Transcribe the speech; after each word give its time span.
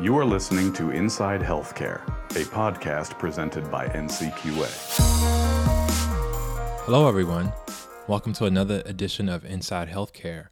You 0.00 0.18
are 0.18 0.24
listening 0.24 0.72
to 0.72 0.90
Inside 0.90 1.40
Healthcare, 1.40 2.04
a 2.30 2.44
podcast 2.46 3.16
presented 3.16 3.70
by 3.70 3.86
NCQA. 3.86 4.68
Hello, 6.84 7.06
everyone. 7.06 7.52
Welcome 8.08 8.32
to 8.32 8.46
another 8.46 8.82
edition 8.86 9.28
of 9.28 9.44
Inside 9.44 9.88
Healthcare, 9.88 10.48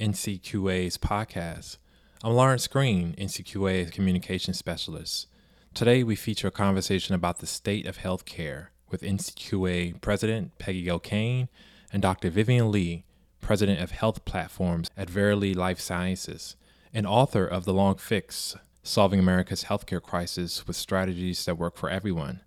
NCQA's 0.00 0.96
podcast. 0.96 1.76
I'm 2.24 2.32
Lawrence 2.32 2.66
Green, 2.68 3.14
NCQA's 3.18 3.90
communication 3.90 4.54
specialist. 4.54 5.26
Today, 5.74 6.02
we 6.02 6.16
feature 6.16 6.48
a 6.48 6.50
conversation 6.50 7.14
about 7.14 7.40
the 7.40 7.46
state 7.46 7.84
of 7.86 7.98
healthcare 7.98 8.68
with 8.90 9.02
NCQA 9.02 10.00
President 10.00 10.56
Peggy 10.56 10.90
O'Kane 10.90 11.50
and 11.92 12.00
Dr. 12.00 12.30
Vivian 12.30 12.72
Lee, 12.72 13.04
President 13.42 13.78
of 13.78 13.90
Health 13.90 14.24
Platforms 14.24 14.88
at 14.96 15.10
Verily 15.10 15.52
Life 15.52 15.80
Sciences, 15.80 16.56
and 16.94 17.06
author 17.06 17.44
of 17.44 17.66
The 17.66 17.74
Long 17.74 17.96
Fix 17.96 18.56
Solving 18.86 19.18
America's 19.18 19.64
Healthcare 19.64 20.00
Crisis 20.00 20.64
with 20.68 20.76
Strategies 20.76 21.44
That 21.44 21.58
Work 21.58 21.76
for 21.76 21.90
Everyone. 21.90 22.42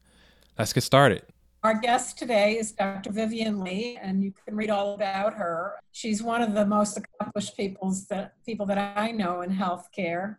Let's 0.58 0.72
get 0.72 0.84
started. 0.84 1.24
Our 1.64 1.78
guest 1.78 2.18
today 2.18 2.58
is 2.58 2.72
Dr. 2.72 3.12
Vivian 3.12 3.60
Lee, 3.60 4.00
and 4.02 4.24
you 4.24 4.32
can 4.46 4.56
read 4.56 4.70
all 4.70 4.94
about 4.94 5.34
her. 5.34 5.74
She's 5.92 6.24
one 6.24 6.42
of 6.42 6.54
the 6.54 6.66
most 6.66 6.98
accomplished 6.98 7.58
people's 7.58 8.08
that, 8.08 8.36
people 8.46 8.66
that 8.68 8.98
I 8.98 9.12
know 9.12 9.42
in 9.42 9.50
healthcare. 9.50 10.38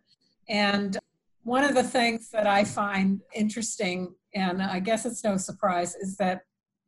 And 0.49 0.97
one 1.43 1.63
of 1.63 1.75
the 1.75 1.83
things 1.83 2.31
that 2.31 2.47
I 2.47 2.63
find 2.63 3.21
interesting, 3.35 4.15
and 4.33 4.63
I 4.63 4.79
guess 4.79 5.05
it's 5.05 5.23
no 5.23 5.37
surprise, 5.37 5.93
is 5.93 6.17
that 6.17 6.41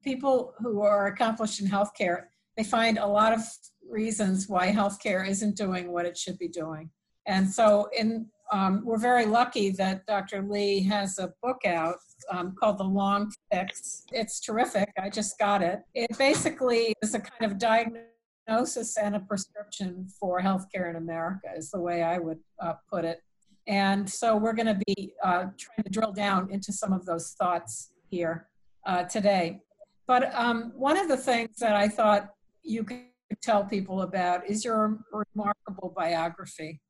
people 0.03 0.55
who 0.57 0.81
are 0.81 1.05
accomplished 1.05 1.61
in 1.61 1.67
healthcare, 1.67 2.23
they 2.57 2.63
find 2.63 2.97
a 2.97 3.05
lot 3.05 3.31
of 3.31 3.41
reasons 3.87 4.49
why 4.49 4.71
healthcare 4.71 5.27
isn't 5.27 5.55
doing 5.55 5.91
what 5.91 6.07
it 6.07 6.17
should 6.17 6.39
be 6.39 6.47
doing. 6.47 6.89
And 7.27 7.47
so 7.47 7.89
in 7.95 8.27
um, 8.53 8.81
we're 8.85 8.99
very 8.99 9.25
lucky 9.25 9.71
that 9.71 10.05
Dr. 10.05 10.43
Lee 10.43 10.83
has 10.83 11.17
a 11.17 11.33
book 11.41 11.65
out 11.65 11.95
um, 12.31 12.53
called 12.59 12.77
The 12.77 12.83
Long 12.83 13.33
Fix. 13.51 14.05
It's 14.11 14.39
terrific. 14.39 14.89
I 15.01 15.09
just 15.09 15.39
got 15.39 15.63
it. 15.63 15.81
It 15.95 16.15
basically 16.19 16.93
is 17.01 17.15
a 17.15 17.19
kind 17.19 17.51
of 17.51 17.57
diagnosis 17.57 18.95
and 18.97 19.15
a 19.15 19.21
prescription 19.21 20.07
for 20.19 20.39
healthcare 20.39 20.87
in 20.87 20.97
America, 20.97 21.47
is 21.57 21.71
the 21.71 21.79
way 21.79 22.03
I 22.03 22.19
would 22.19 22.37
uh, 22.59 22.73
put 22.87 23.05
it. 23.05 23.23
And 23.65 24.07
so 24.07 24.37
we're 24.37 24.53
going 24.53 24.67
to 24.67 24.79
be 24.85 25.13
uh, 25.23 25.45
trying 25.57 25.83
to 25.83 25.89
drill 25.89 26.13
down 26.13 26.51
into 26.51 26.71
some 26.71 26.93
of 26.93 27.07
those 27.07 27.31
thoughts 27.31 27.89
here 28.11 28.49
uh, 28.85 29.03
today. 29.05 29.61
But 30.05 30.31
um, 30.35 30.73
one 30.75 30.97
of 30.97 31.07
the 31.07 31.17
things 31.17 31.57
that 31.57 31.75
I 31.75 31.87
thought 31.87 32.29
you 32.61 32.83
could 32.83 33.01
tell 33.41 33.65
people 33.65 34.03
about 34.03 34.47
is 34.47 34.63
your 34.63 34.99
remarkable 35.11 35.91
biography 35.95 36.81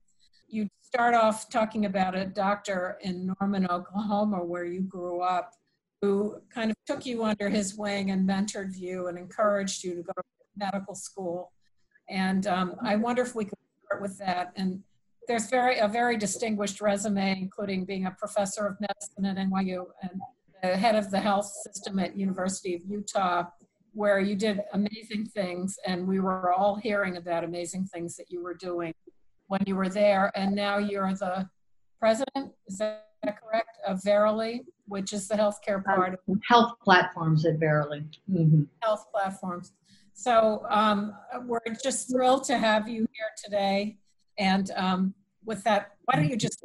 you 0.53 0.69
start 0.81 1.15
off 1.15 1.49
talking 1.49 1.85
about 1.85 2.15
a 2.15 2.25
doctor 2.25 2.97
in 3.01 3.33
Norman, 3.39 3.65
Oklahoma, 3.67 4.43
where 4.43 4.65
you 4.65 4.81
grew 4.81 5.21
up, 5.21 5.51
who 6.01 6.37
kind 6.53 6.69
of 6.69 6.77
took 6.85 7.05
you 7.05 7.23
under 7.23 7.49
his 7.49 7.75
wing 7.75 8.11
and 8.11 8.29
mentored 8.29 8.77
you 8.77 9.07
and 9.07 9.17
encouraged 9.17 9.83
you 9.83 9.95
to 9.95 10.03
go 10.03 10.13
to 10.15 10.23
medical 10.55 10.93
school. 10.93 11.51
And 12.09 12.45
um, 12.45 12.75
I 12.83 12.95
wonder 12.95 13.23
if 13.23 13.33
we 13.33 13.45
could 13.45 13.57
start 13.85 14.01
with 14.01 14.17
that. 14.19 14.53
And 14.55 14.83
there's 15.27 15.49
very 15.49 15.79
a 15.79 15.87
very 15.87 16.17
distinguished 16.17 16.81
resume, 16.81 17.39
including 17.41 17.85
being 17.85 18.05
a 18.05 18.11
professor 18.11 18.67
of 18.67 18.77
medicine 18.79 19.25
at 19.25 19.38
NYU 19.38 19.85
and 20.03 20.21
the 20.61 20.77
head 20.77 20.95
of 20.95 21.09
the 21.09 21.19
health 21.19 21.51
system 21.63 21.97
at 21.97 22.15
University 22.15 22.75
of 22.75 22.81
Utah, 22.88 23.45
where 23.93 24.19
you 24.19 24.35
did 24.35 24.61
amazing 24.73 25.25
things, 25.33 25.77
and 25.88 26.07
we 26.07 26.19
were 26.19 26.53
all 26.53 26.75
hearing 26.75 27.17
about 27.17 27.43
amazing 27.43 27.85
things 27.85 28.15
that 28.17 28.29
you 28.29 28.43
were 28.43 28.53
doing 28.53 28.93
when 29.47 29.61
you 29.66 29.75
were 29.75 29.89
there, 29.89 30.31
and 30.36 30.55
now 30.55 30.77
you're 30.77 31.13
the 31.13 31.47
president, 31.99 32.52
is 32.67 32.77
that 32.77 33.05
correct, 33.25 33.77
of 33.88 34.03
Verily, 34.03 34.63
which 34.88 35.13
is 35.13 35.27
the 35.27 35.35
healthcare 35.35 35.83
part 35.83 36.13
of 36.13 36.19
health 36.47 36.73
platforms 36.83 37.45
at 37.45 37.59
Verily. 37.59 38.03
Mm-hmm. 38.30 38.63
Health 38.81 39.05
platforms. 39.11 39.73
So 40.13 40.66
um, 40.69 41.13
we're 41.45 41.59
just 41.81 42.12
thrilled 42.12 42.44
to 42.45 42.57
have 42.57 42.88
you 42.88 43.07
here 43.13 43.31
today. 43.44 43.97
And 44.38 44.69
um, 44.75 45.13
with 45.46 45.63
that, 45.63 45.94
why 46.06 46.17
don't 46.17 46.29
you 46.29 46.35
just, 46.35 46.63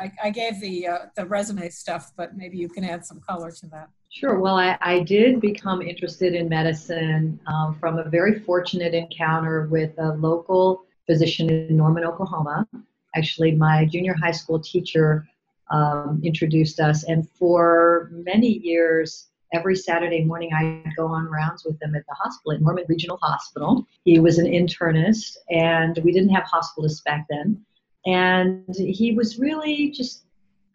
I, 0.00 0.12
I 0.22 0.30
gave 0.30 0.60
the, 0.60 0.86
uh, 0.86 0.98
the 1.16 1.26
resume 1.26 1.68
stuff, 1.68 2.12
but 2.16 2.36
maybe 2.36 2.56
you 2.56 2.68
can 2.68 2.84
add 2.84 3.04
some 3.04 3.20
color 3.20 3.50
to 3.50 3.66
that. 3.68 3.88
Sure. 4.10 4.38
Well, 4.40 4.56
I, 4.56 4.78
I 4.80 5.00
did 5.00 5.40
become 5.40 5.82
interested 5.82 6.34
in 6.34 6.48
medicine 6.48 7.38
um, 7.46 7.76
from 7.78 7.98
a 7.98 8.08
very 8.08 8.40
fortunate 8.40 8.94
encounter 8.94 9.68
with 9.70 9.92
a 9.98 10.14
local 10.14 10.84
physician 11.08 11.50
in 11.50 11.76
Norman, 11.76 12.04
Oklahoma. 12.04 12.68
Actually, 13.16 13.52
my 13.52 13.86
junior 13.86 14.14
high 14.14 14.36
school 14.40 14.60
teacher 14.60 15.26
um, 15.72 16.20
introduced 16.22 16.78
us, 16.80 17.04
and 17.04 17.28
for 17.30 18.10
many 18.12 18.58
years, 18.58 19.28
every 19.52 19.76
Saturday 19.76 20.24
morning, 20.24 20.50
I'd 20.54 20.94
go 20.96 21.06
on 21.06 21.26
rounds 21.26 21.64
with 21.64 21.80
him 21.82 21.94
at 21.94 22.04
the 22.06 22.14
hospital 22.14 22.52
at 22.52 22.60
Norman 22.60 22.84
Regional 22.88 23.18
Hospital. 23.22 23.86
He 24.04 24.20
was 24.20 24.38
an 24.38 24.46
internist, 24.46 25.36
and 25.50 25.98
we 26.04 26.12
didn't 26.12 26.30
have 26.30 26.44
hospitalists 26.44 27.02
back 27.04 27.26
then. 27.30 27.64
And 28.06 28.74
he 28.76 29.12
was 29.12 29.38
really 29.38 29.90
just 29.90 30.24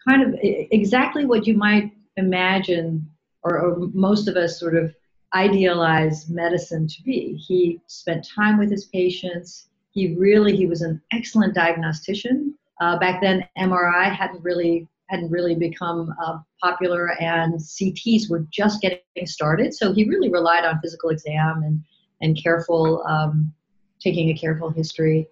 kind 0.07 0.23
of 0.23 0.39
exactly 0.41 1.25
what 1.25 1.47
you 1.47 1.55
might 1.55 1.91
imagine, 2.17 3.07
or, 3.43 3.59
or 3.59 3.89
most 3.93 4.27
of 4.27 4.35
us 4.35 4.59
sort 4.59 4.75
of 4.75 4.93
idealize 5.33 6.29
medicine 6.29 6.88
to 6.88 7.01
be. 7.03 7.35
He 7.35 7.79
spent 7.88 8.27
time 8.27 8.57
with 8.57 8.69
his 8.69 8.85
patients 8.85 9.69
he 9.93 10.15
really 10.15 10.55
he 10.55 10.65
was 10.65 10.81
an 10.81 11.01
excellent 11.11 11.53
diagnostician. 11.53 12.55
Uh, 12.81 12.97
back 12.99 13.21
then, 13.21 13.47
MRI 13.57 14.13
hadn't 14.13 14.43
really 14.43 14.87
hadn't 15.09 15.29
really 15.29 15.55
become 15.55 16.13
uh, 16.23 16.39
popular, 16.61 17.11
and 17.21 17.53
CTs 17.53 18.29
were 18.29 18.45
just 18.51 18.81
getting 18.81 18.99
started. 19.25 19.73
So 19.73 19.93
he 19.93 20.09
really 20.09 20.29
relied 20.29 20.65
on 20.65 20.79
physical 20.81 21.09
exam 21.09 21.63
and 21.63 21.83
and 22.21 22.41
careful 22.41 23.03
um, 23.07 23.53
taking 24.01 24.29
a 24.29 24.33
careful 24.33 24.69
history. 24.69 25.27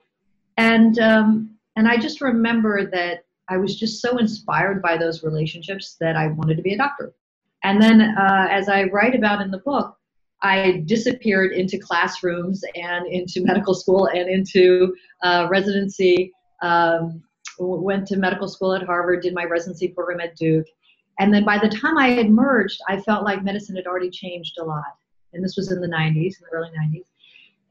And 0.58 1.00
um, 1.00 1.58
and 1.76 1.88
I 1.88 1.98
just 1.98 2.22
remember 2.22 2.90
that 2.92 3.26
I 3.50 3.58
was 3.58 3.78
just 3.78 4.02
so 4.02 4.18
inspired 4.18 4.82
by 4.82 4.98
those 4.98 5.24
relationships 5.24 5.98
that 6.00 6.16
I 6.16 6.28
wanted 6.28 6.58
to 6.58 6.64
be 6.64 6.74
a 6.74 6.78
doctor. 6.78 7.14
And 7.64 7.82
then, 7.82 8.02
uh, 8.02 8.48
as 8.50 8.70
I 8.70 8.84
write 8.86 9.16
about 9.16 9.42
in 9.42 9.52
the 9.52 9.60
book, 9.60 9.98
I 10.42 10.84
disappeared 10.86 11.52
into 11.54 11.78
classrooms 11.78 12.64
and 12.76 13.08
into 13.08 13.44
medical 13.44 13.74
school 13.74 14.08
and 14.08 14.30
into 14.30 14.96
uh, 15.24 15.48
residency. 15.50 16.32
Um, 16.62 17.24
went 17.60 18.08
to 18.08 18.18
medical 18.18 18.48
school 18.48 18.74
at 18.74 18.84
Harvard, 18.84 19.22
did 19.22 19.34
my 19.34 19.44
residency 19.44 19.88
program 19.90 20.20
at 20.20 20.36
Duke. 20.36 20.66
And 21.20 21.34
then 21.34 21.46
by 21.46 21.58
the 21.60 21.70
time 21.70 21.98
I 21.98 22.10
had 22.10 22.30
merged, 22.30 22.80
I 22.88 23.00
felt 23.00 23.24
like 23.24 23.44
medicine 23.44 23.76
had 23.76 23.86
already 23.86 24.10
changed 24.10 24.58
a 24.60 24.64
lot. 24.64 24.96
And 25.34 25.44
this 25.44 25.56
was 25.56 25.72
in 25.72 25.80
the 25.80 25.88
90s, 25.88 26.16
in 26.16 26.46
the 26.50 26.52
early 26.52 26.70
90s. 26.70 27.06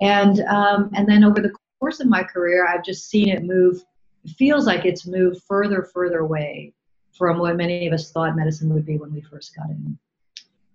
And, 0.00 0.41
um, 0.48 0.91
and 0.94 1.08
then 1.08 1.25
over 1.25 1.41
the 1.41 1.52
course 1.78 2.00
of 2.00 2.06
my 2.06 2.22
career, 2.22 2.66
I've 2.66 2.84
just 2.84 3.08
seen 3.08 3.28
it 3.28 3.42
move, 3.42 3.82
it 4.25 4.31
feels 4.32 4.66
like 4.66 4.84
it's 4.84 5.06
moved 5.06 5.42
further, 5.48 5.88
further 5.92 6.20
away 6.20 6.72
from 7.16 7.38
what 7.38 7.56
many 7.56 7.87
of 7.87 7.92
us 7.92 8.12
thought 8.12 8.37
medicine 8.37 8.72
would 8.72 8.87
be 8.87 8.97
when 8.97 9.12
we 9.12 9.20
first 9.20 9.54
got 9.56 9.69
in. 9.70 9.98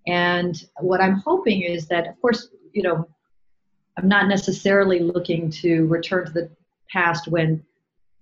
And 0.08 0.56
what 0.80 1.02
I'm 1.02 1.16
hoping 1.26 1.62
is 1.64 1.88
that, 1.88 2.08
of 2.08 2.20
course, 2.22 2.50
you 2.74 2.84
know, 2.84 3.08
I'm 3.98 4.08
not 4.08 4.28
necessarily 4.28 5.00
looking 5.00 5.50
to 5.52 5.88
return 5.88 6.26
to 6.26 6.32
the 6.32 6.50
past 6.92 7.28
when 7.28 7.64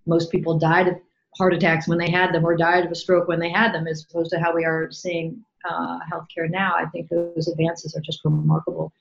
most 0.06 0.32
people 0.32 0.58
died 0.58 0.88
of 0.88 0.96
heart 1.38 1.54
attacks 1.54 1.88
when 1.88 1.98
they 1.98 2.12
had 2.12 2.34
them 2.34 2.46
or 2.46 2.56
died 2.56 2.86
of 2.86 2.92
a 2.92 2.96
stroke 2.96 3.28
when 3.28 3.40
they 3.40 3.50
had 3.50 3.74
them, 3.74 3.88
as 3.88 4.06
opposed 4.10 4.30
to 4.32 4.40
how 4.40 4.54
we 4.54 4.66
are 4.66 4.92
seeing 4.92 5.44
uh, 5.70 6.00
healthcare 6.12 6.50
now. 6.50 6.74
I 6.78 6.86
think 6.86 7.10
those 7.10 7.48
advances 7.48 7.96
are 7.96 8.02
just 8.02 8.24
remarkable. 8.24 8.94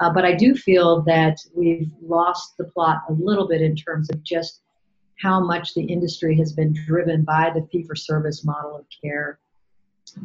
Uh, 0.00 0.12
but 0.12 0.24
I 0.24 0.34
do 0.34 0.54
feel 0.54 1.02
that 1.02 1.38
we've 1.54 1.90
lost 2.00 2.56
the 2.56 2.64
plot 2.64 3.02
a 3.08 3.12
little 3.12 3.48
bit 3.48 3.62
in 3.62 3.74
terms 3.74 4.10
of 4.10 4.22
just 4.22 4.60
how 5.20 5.40
much 5.40 5.74
the 5.74 5.82
industry 5.82 6.36
has 6.36 6.52
been 6.52 6.72
driven 6.72 7.22
by 7.22 7.50
the 7.52 7.66
fee 7.72 7.82
for 7.82 7.96
service 7.96 8.44
model 8.44 8.76
of 8.76 8.84
care 9.02 9.38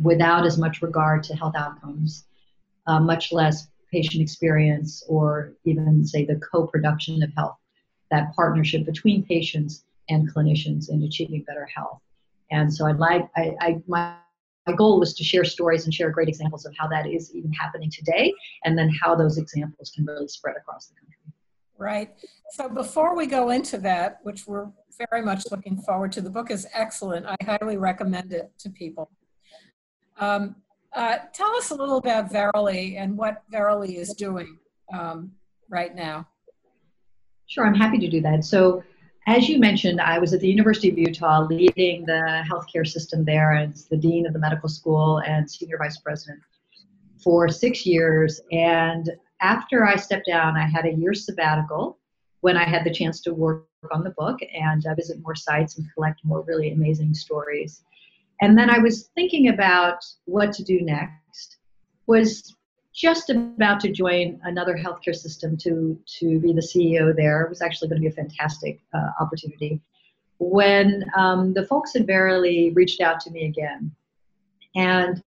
without 0.01 0.45
as 0.45 0.57
much 0.57 0.81
regard 0.81 1.23
to 1.23 1.35
health 1.35 1.55
outcomes, 1.55 2.25
uh, 2.87 2.99
much 2.99 3.31
less 3.31 3.67
patient 3.91 4.21
experience, 4.21 5.03
or 5.07 5.53
even, 5.65 6.05
say, 6.05 6.25
the 6.25 6.35
co 6.37 6.67
production 6.67 7.21
of 7.23 7.31
health, 7.35 7.57
that 8.11 8.33
partnership 8.35 8.85
between 8.85 9.23
patients 9.23 9.85
and 10.09 10.33
clinicians 10.33 10.89
in 10.89 11.03
achieving 11.03 11.43
better 11.43 11.67
health. 11.73 11.99
And 12.51 12.73
so 12.73 12.85
I'd 12.85 12.97
like, 12.97 13.29
I, 13.35 13.55
I 13.61 13.81
my, 13.87 14.15
my 14.67 14.73
goal 14.73 14.99
was 14.99 15.13
to 15.15 15.23
share 15.23 15.43
stories 15.43 15.85
and 15.85 15.93
share 15.93 16.09
great 16.09 16.27
examples 16.27 16.65
of 16.65 16.73
how 16.77 16.87
that 16.87 17.07
is 17.07 17.33
even 17.35 17.51
happening 17.53 17.91
today, 17.91 18.33
and 18.63 18.77
then 18.77 18.89
how 19.01 19.15
those 19.15 19.37
examples 19.37 19.91
can 19.95 20.05
really 20.05 20.27
spread 20.27 20.55
across 20.57 20.87
the 20.87 20.95
country. 20.95 21.17
Right. 21.77 22.11
So 22.51 22.69
before 22.69 23.15
we 23.15 23.25
go 23.25 23.49
into 23.49 23.77
that, 23.79 24.19
which 24.23 24.47
we're 24.47 24.67
very 25.09 25.23
much 25.23 25.43
looking 25.51 25.77
forward 25.77 26.11
to, 26.13 26.21
the 26.21 26.29
book 26.29 26.51
is 26.51 26.67
excellent. 26.73 27.25
I 27.25 27.35
highly 27.43 27.77
recommend 27.77 28.31
it 28.31 28.51
to 28.59 28.69
people. 28.69 29.09
Um, 30.17 30.55
uh, 30.95 31.17
tell 31.33 31.55
us 31.55 31.71
a 31.71 31.75
little 31.75 31.97
about 31.97 32.31
Verily 32.31 32.97
and 32.97 33.17
what 33.17 33.43
Verily 33.49 33.97
is 33.97 34.13
doing 34.13 34.57
um, 34.93 35.31
right 35.69 35.95
now. 35.95 36.27
Sure, 37.47 37.65
I'm 37.65 37.75
happy 37.75 37.97
to 37.99 38.09
do 38.09 38.21
that. 38.21 38.43
So, 38.43 38.83
as 39.25 39.47
you 39.47 39.57
mentioned, 39.57 40.01
I 40.01 40.19
was 40.19 40.33
at 40.33 40.41
the 40.41 40.49
University 40.49 40.89
of 40.89 40.97
Utah 40.97 41.47
leading 41.49 42.05
the 42.05 42.43
healthcare 42.49 42.85
system 42.85 43.23
there 43.23 43.53
as 43.53 43.85
the 43.85 43.97
dean 43.97 44.27
of 44.27 44.33
the 44.33 44.39
medical 44.39 44.67
school 44.67 45.19
and 45.19 45.49
senior 45.49 45.77
vice 45.77 45.97
president 45.97 46.41
for 47.23 47.47
six 47.47 47.85
years. 47.85 48.41
And 48.51 49.09
after 49.41 49.85
I 49.85 49.95
stepped 49.95 50.27
down, 50.27 50.57
I 50.57 50.65
had 50.65 50.85
a 50.85 50.93
year 50.93 51.13
sabbatical 51.13 51.99
when 52.41 52.57
I 52.57 52.65
had 52.65 52.83
the 52.83 52.93
chance 52.93 53.21
to 53.21 53.33
work 53.33 53.65
on 53.91 54.03
the 54.03 54.11
book 54.11 54.39
and 54.53 54.85
uh, 54.85 54.93
visit 54.95 55.21
more 55.21 55.35
sites 55.35 55.77
and 55.77 55.87
collect 55.93 56.19
more 56.25 56.41
really 56.41 56.71
amazing 56.71 57.13
stories. 57.13 57.83
And 58.41 58.57
then 58.57 58.69
I 58.69 58.79
was 58.79 59.09
thinking 59.15 59.49
about 59.49 60.03
what 60.25 60.51
to 60.53 60.63
do 60.63 60.81
next. 60.81 61.57
Was 62.07 62.55
just 62.93 63.29
about 63.29 63.79
to 63.81 63.91
join 63.91 64.39
another 64.43 64.75
healthcare 64.77 65.15
system 65.15 65.57
to 65.57 65.97
to 66.19 66.39
be 66.39 66.53
the 66.53 66.61
CEO 66.61 67.15
there. 67.15 67.41
It 67.41 67.49
was 67.49 67.61
actually 67.61 67.89
going 67.89 68.01
to 68.01 68.09
be 68.09 68.11
a 68.11 68.15
fantastic 68.15 68.79
uh, 68.93 69.11
opportunity. 69.19 69.81
When 70.39 71.05
um, 71.17 71.53
the 71.53 71.65
folks 71.65 71.95
at 71.95 72.05
Verily 72.05 72.71
reached 72.71 73.01
out 73.01 73.19
to 73.21 73.31
me 73.31 73.45
again, 73.45 73.91
and 74.75 75.23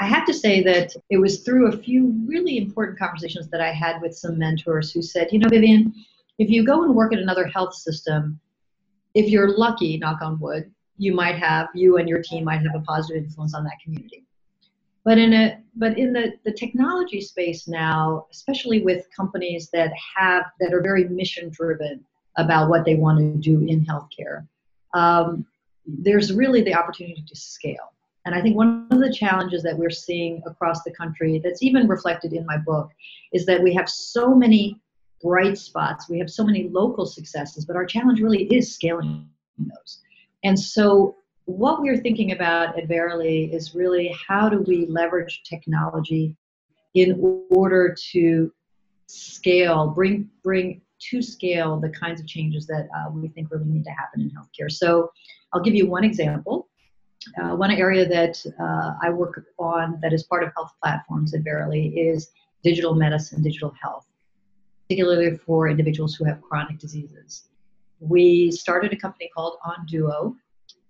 I 0.00 0.06
have 0.06 0.26
to 0.26 0.34
say 0.34 0.62
that 0.62 0.94
it 1.10 1.18
was 1.18 1.40
through 1.40 1.68
a 1.68 1.76
few 1.76 2.14
really 2.26 2.56
important 2.56 2.98
conversations 2.98 3.48
that 3.48 3.60
I 3.60 3.72
had 3.72 4.00
with 4.00 4.16
some 4.16 4.38
mentors 4.38 4.92
who 4.92 5.02
said, 5.02 5.28
you 5.32 5.40
know, 5.40 5.48
Vivian, 5.48 5.92
if 6.38 6.48
you 6.50 6.64
go 6.64 6.84
and 6.84 6.94
work 6.94 7.12
at 7.12 7.18
another 7.18 7.46
health 7.46 7.74
system, 7.74 8.38
if 9.14 9.28
you're 9.28 9.56
lucky, 9.56 9.98
knock 9.98 10.22
on 10.22 10.38
wood, 10.38 10.72
you 10.98 11.14
might 11.14 11.36
have, 11.36 11.68
you 11.74 11.96
and 11.96 12.08
your 12.08 12.22
team 12.22 12.44
might 12.44 12.60
have 12.62 12.74
a 12.74 12.80
positive 12.80 13.24
influence 13.24 13.54
on 13.54 13.64
that 13.64 13.78
community. 13.82 14.24
But 15.04 15.16
in 15.16 15.32
a 15.32 15.58
but 15.76 15.96
in 15.96 16.12
the, 16.12 16.34
the 16.44 16.52
technology 16.52 17.20
space 17.20 17.68
now, 17.68 18.26
especially 18.32 18.82
with 18.82 19.06
companies 19.16 19.70
that 19.72 19.92
have 20.16 20.44
that 20.60 20.74
are 20.74 20.82
very 20.82 21.08
mission 21.08 21.50
driven 21.50 22.04
about 22.36 22.68
what 22.68 22.84
they 22.84 22.96
want 22.96 23.18
to 23.18 23.38
do 23.40 23.66
in 23.66 23.86
healthcare, 23.86 24.46
um, 24.94 25.46
there's 25.86 26.32
really 26.32 26.62
the 26.62 26.74
opportunity 26.74 27.24
to 27.26 27.36
scale. 27.36 27.94
And 28.26 28.34
I 28.34 28.42
think 28.42 28.56
one 28.56 28.86
of 28.90 28.98
the 28.98 29.10
challenges 29.12 29.62
that 29.62 29.78
we're 29.78 29.88
seeing 29.88 30.42
across 30.44 30.82
the 30.82 30.90
country, 30.90 31.40
that's 31.42 31.62
even 31.62 31.88
reflected 31.88 32.34
in 32.34 32.44
my 32.44 32.58
book, 32.58 32.90
is 33.32 33.46
that 33.46 33.62
we 33.62 33.72
have 33.74 33.88
so 33.88 34.34
many 34.34 34.78
bright 35.22 35.56
spots, 35.56 36.10
we 36.10 36.18
have 36.18 36.30
so 36.30 36.44
many 36.44 36.68
local 36.68 37.06
successes, 37.06 37.64
but 37.64 37.76
our 37.76 37.86
challenge 37.86 38.20
really 38.20 38.44
is 38.44 38.74
scaling 38.74 39.26
those. 39.56 40.02
And 40.44 40.58
so, 40.58 41.16
what 41.44 41.80
we're 41.80 41.96
thinking 41.96 42.32
about 42.32 42.78
at 42.78 42.88
Verily 42.88 43.50
is 43.52 43.74
really 43.74 44.14
how 44.28 44.48
do 44.48 44.60
we 44.66 44.86
leverage 44.86 45.42
technology 45.48 46.36
in 46.94 47.46
order 47.50 47.96
to 48.12 48.52
scale, 49.06 49.88
bring 49.88 50.28
bring 50.44 50.82
to 51.10 51.22
scale 51.22 51.78
the 51.78 51.88
kinds 51.88 52.20
of 52.20 52.26
changes 52.26 52.66
that 52.66 52.88
uh, 52.96 53.10
we 53.10 53.28
think 53.28 53.50
really 53.50 53.64
need 53.64 53.84
to 53.84 53.90
happen 53.90 54.20
in 54.20 54.30
healthcare. 54.30 54.70
So, 54.70 55.10
I'll 55.52 55.62
give 55.62 55.74
you 55.74 55.88
one 55.88 56.04
example. 56.04 56.68
Uh, 57.36 57.56
one 57.56 57.70
area 57.70 58.08
that 58.08 58.42
uh, 58.60 58.94
I 59.02 59.10
work 59.10 59.44
on 59.58 59.98
that 60.02 60.12
is 60.12 60.22
part 60.22 60.44
of 60.44 60.52
health 60.54 60.72
platforms 60.80 61.34
at 61.34 61.42
Verily 61.42 61.88
is 61.88 62.30
digital 62.62 62.94
medicine, 62.94 63.42
digital 63.42 63.74
health, 63.80 64.06
particularly 64.84 65.36
for 65.36 65.68
individuals 65.68 66.14
who 66.14 66.24
have 66.24 66.40
chronic 66.42 66.78
diseases. 66.78 67.48
We 68.00 68.50
started 68.50 68.92
a 68.92 68.96
company 68.96 69.30
called 69.34 69.58
Onduo, 69.64 70.34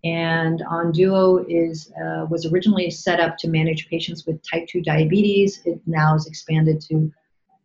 and 0.05 0.61
Onduo 0.61 1.45
is 1.49 1.93
uh, 2.03 2.27
was 2.31 2.47
originally 2.47 2.91
set 2.91 3.21
up 3.21 3.37
to 3.39 3.49
manage 3.49 3.89
patients 3.89 4.27
with 4.27 4.41
type 4.49 4.67
2 4.69 4.83
diabetes. 4.83 5.63
It 5.65 5.81
now 5.87 6.15
is 6.15 6.27
expanded 6.27 6.81
to 6.83 7.13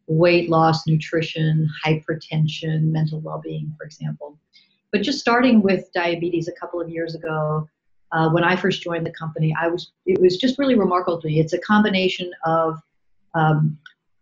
weight 0.07 0.49
loss, 0.49 0.87
nutrition, 0.87 1.69
hypertension, 1.85 2.83
mental 2.83 3.19
well-being, 3.21 3.73
for 3.77 3.85
example. 3.85 4.37
But 4.91 5.01
just 5.01 5.19
starting 5.19 5.61
with 5.61 5.91
diabetes 5.93 6.47
a 6.47 6.51
couple 6.53 6.81
of 6.81 6.89
years 6.89 7.15
ago, 7.15 7.67
uh, 8.11 8.29
when 8.29 8.43
I 8.43 8.55
first 8.55 8.83
joined 8.83 9.05
the 9.05 9.11
company, 9.11 9.55
I 9.59 9.67
was 9.67 9.91
it 10.05 10.21
was 10.21 10.37
just 10.37 10.59
really 10.59 10.75
remarkable 10.75 11.19
to 11.21 11.27
me. 11.27 11.39
It's 11.39 11.53
a 11.53 11.59
combination 11.59 12.31
of 12.45 12.79
um, 13.33 13.77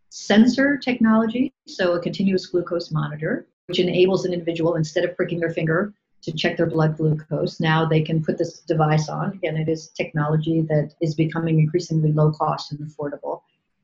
sensor 0.09 0.77
technology, 0.77 1.53
so 1.67 1.93
a 1.93 1.99
continuous 1.99 2.45
glucose 2.45 2.91
monitor, 2.91 3.47
which 3.71 3.79
enables 3.79 4.25
an 4.25 4.33
individual 4.33 4.75
instead 4.75 5.05
of 5.05 5.15
pricking 5.15 5.39
their 5.39 5.49
finger 5.49 5.93
to 6.23 6.33
check 6.33 6.57
their 6.57 6.65
blood 6.65 6.97
glucose, 6.97 7.61
now 7.61 7.85
they 7.85 8.01
can 8.01 8.21
put 8.21 8.37
this 8.37 8.59
device 8.59 9.07
on. 9.07 9.31
Again, 9.31 9.55
it 9.55 9.69
is 9.69 9.87
technology 9.95 10.59
that 10.63 10.93
is 10.99 11.15
becoming 11.15 11.57
increasingly 11.57 12.11
low 12.11 12.33
cost 12.33 12.73
and 12.73 12.81
affordable, 12.81 13.43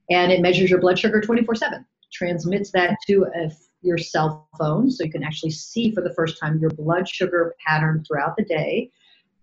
and 0.10 0.30
it 0.30 0.42
measures 0.42 0.70
your 0.70 0.82
blood 0.82 1.00
sugar 1.00 1.22
24/7. 1.22 1.86
Transmits 2.12 2.70
that 2.72 2.98
to 3.08 3.28
a, 3.34 3.50
your 3.82 3.98
cell 3.98 4.50
phone, 4.58 4.92
so 4.92 5.06
you 5.06 5.12
can 5.12 5.24
actually 5.24 5.52
see 5.52 5.96
for 5.96 6.02
the 6.02 6.14
first 6.14 6.38
time 6.38 6.60
your 6.60 6.72
blood 6.72 7.08
sugar 7.08 7.56
pattern 7.66 8.04
throughout 8.06 8.36
the 8.36 8.44
day 8.44 8.92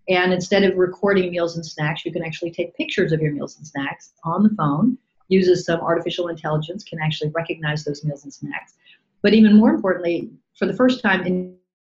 and 0.07 0.31
instead 0.31 0.63
of 0.63 0.77
recording 0.77 1.31
meals 1.31 1.55
and 1.55 1.65
snacks, 1.65 2.05
you 2.05 2.11
can 2.11 2.23
actually 2.23 2.51
take 2.51 2.75
pictures 2.75 3.11
of 3.11 3.21
your 3.21 3.33
meals 3.33 3.57
and 3.57 3.65
snacks 3.65 4.13
on 4.23 4.43
the 4.43 4.49
phone, 4.49 4.99
uses 5.29 5.65
some 5.65 5.79
artificial 5.79 6.27
intelligence, 6.27 6.83
can 6.83 6.99
actually 6.99 7.31
recognize 7.31 7.83
those 7.83 8.03
meals 8.03 8.23
and 8.23 8.31
snacks. 8.31 8.75
But 9.25 9.33
even 9.33 9.55
more 9.55 9.71
importantly, 9.71 10.29
for 10.53 10.67
the 10.67 10.75
first 10.75 11.01
time, 11.01 11.25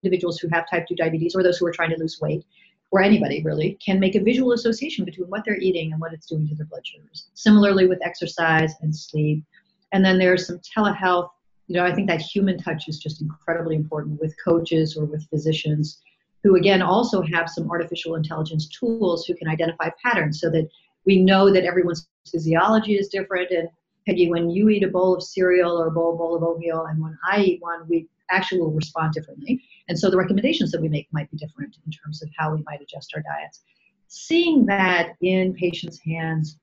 individuals 0.02 0.40
who 0.40 0.48
have 0.48 0.68
type 0.68 0.88
2 0.88 0.96
diabetes 0.96 1.36
or 1.36 1.44
those 1.44 1.58
who 1.58 1.66
are 1.66 1.70
trying 1.70 1.90
to 1.90 1.96
lose 1.96 2.18
weight, 2.20 2.44
or 2.90 3.00
anybody 3.00 3.44
really, 3.44 3.78
can 3.80 4.00
make 4.00 4.16
a 4.16 4.20
visual 4.20 4.54
association 4.54 5.04
between 5.04 5.28
what 5.28 5.44
they're 5.44 5.60
eating 5.60 5.92
and 5.92 6.00
what 6.00 6.12
it's 6.12 6.26
doing 6.26 6.48
to 6.48 6.56
their 6.56 6.66
blood 6.66 6.84
sugars. 6.84 7.28
Similarly 7.34 7.86
with 7.86 8.04
exercise 8.04 8.74
and 8.80 8.92
sleep. 8.92 9.44
And 9.92 10.04
then 10.04 10.18
there's 10.18 10.48
some 10.48 10.58
telehealth. 10.76 11.30
You 11.68 11.76
know, 11.76 11.84
I 11.84 11.94
think 11.94 12.08
that 12.08 12.20
human 12.20 12.58
touch 12.58 12.88
is 12.88 12.98
just 12.98 13.22
incredibly 13.22 13.76
important 13.76 14.20
with 14.20 14.34
coaches 14.44 14.96
or 14.96 15.04
with 15.04 15.24
physicians 15.30 16.02
who 16.42 16.56
again 16.56 16.82
also 16.82 17.22
have 17.22 17.48
some 17.48 17.70
artificial 17.70 18.16
intelligence 18.16 18.66
tools 18.66 19.26
who 19.26 19.36
can 19.36 19.46
identify 19.46 19.90
patterns 20.04 20.40
so 20.40 20.50
that 20.50 20.68
we 21.06 21.22
know 21.22 21.52
that 21.52 21.62
everyone's 21.62 22.08
physiology 22.28 22.94
is 22.94 23.06
different 23.06 23.52
and 23.52 23.68
Peggy, 24.08 24.30
when 24.30 24.48
you 24.48 24.70
eat 24.70 24.82
a 24.82 24.88
bowl 24.88 25.14
of 25.14 25.22
cereal 25.22 25.78
or 25.78 25.88
a 25.88 25.90
bowl, 25.90 26.16
bowl 26.16 26.34
of 26.34 26.42
oatmeal, 26.42 26.86
and 26.86 26.98
when 27.00 27.18
I 27.30 27.40
eat 27.40 27.60
one, 27.60 27.86
we 27.88 28.08
actually 28.30 28.60
will 28.60 28.72
respond 28.72 29.12
differently. 29.12 29.62
And 29.88 29.98
so 29.98 30.10
the 30.10 30.16
recommendations 30.16 30.70
that 30.70 30.80
we 30.80 30.88
make 30.88 31.08
might 31.12 31.30
be 31.30 31.36
different 31.36 31.76
in 31.84 31.92
terms 31.92 32.22
of 32.22 32.30
how 32.36 32.54
we 32.54 32.62
might 32.62 32.80
adjust 32.80 33.12
our 33.14 33.22
diets. 33.22 33.60
Seeing 34.06 34.64
that 34.66 35.10
in 35.20 35.52
patients' 35.52 36.00
hands 36.00 36.58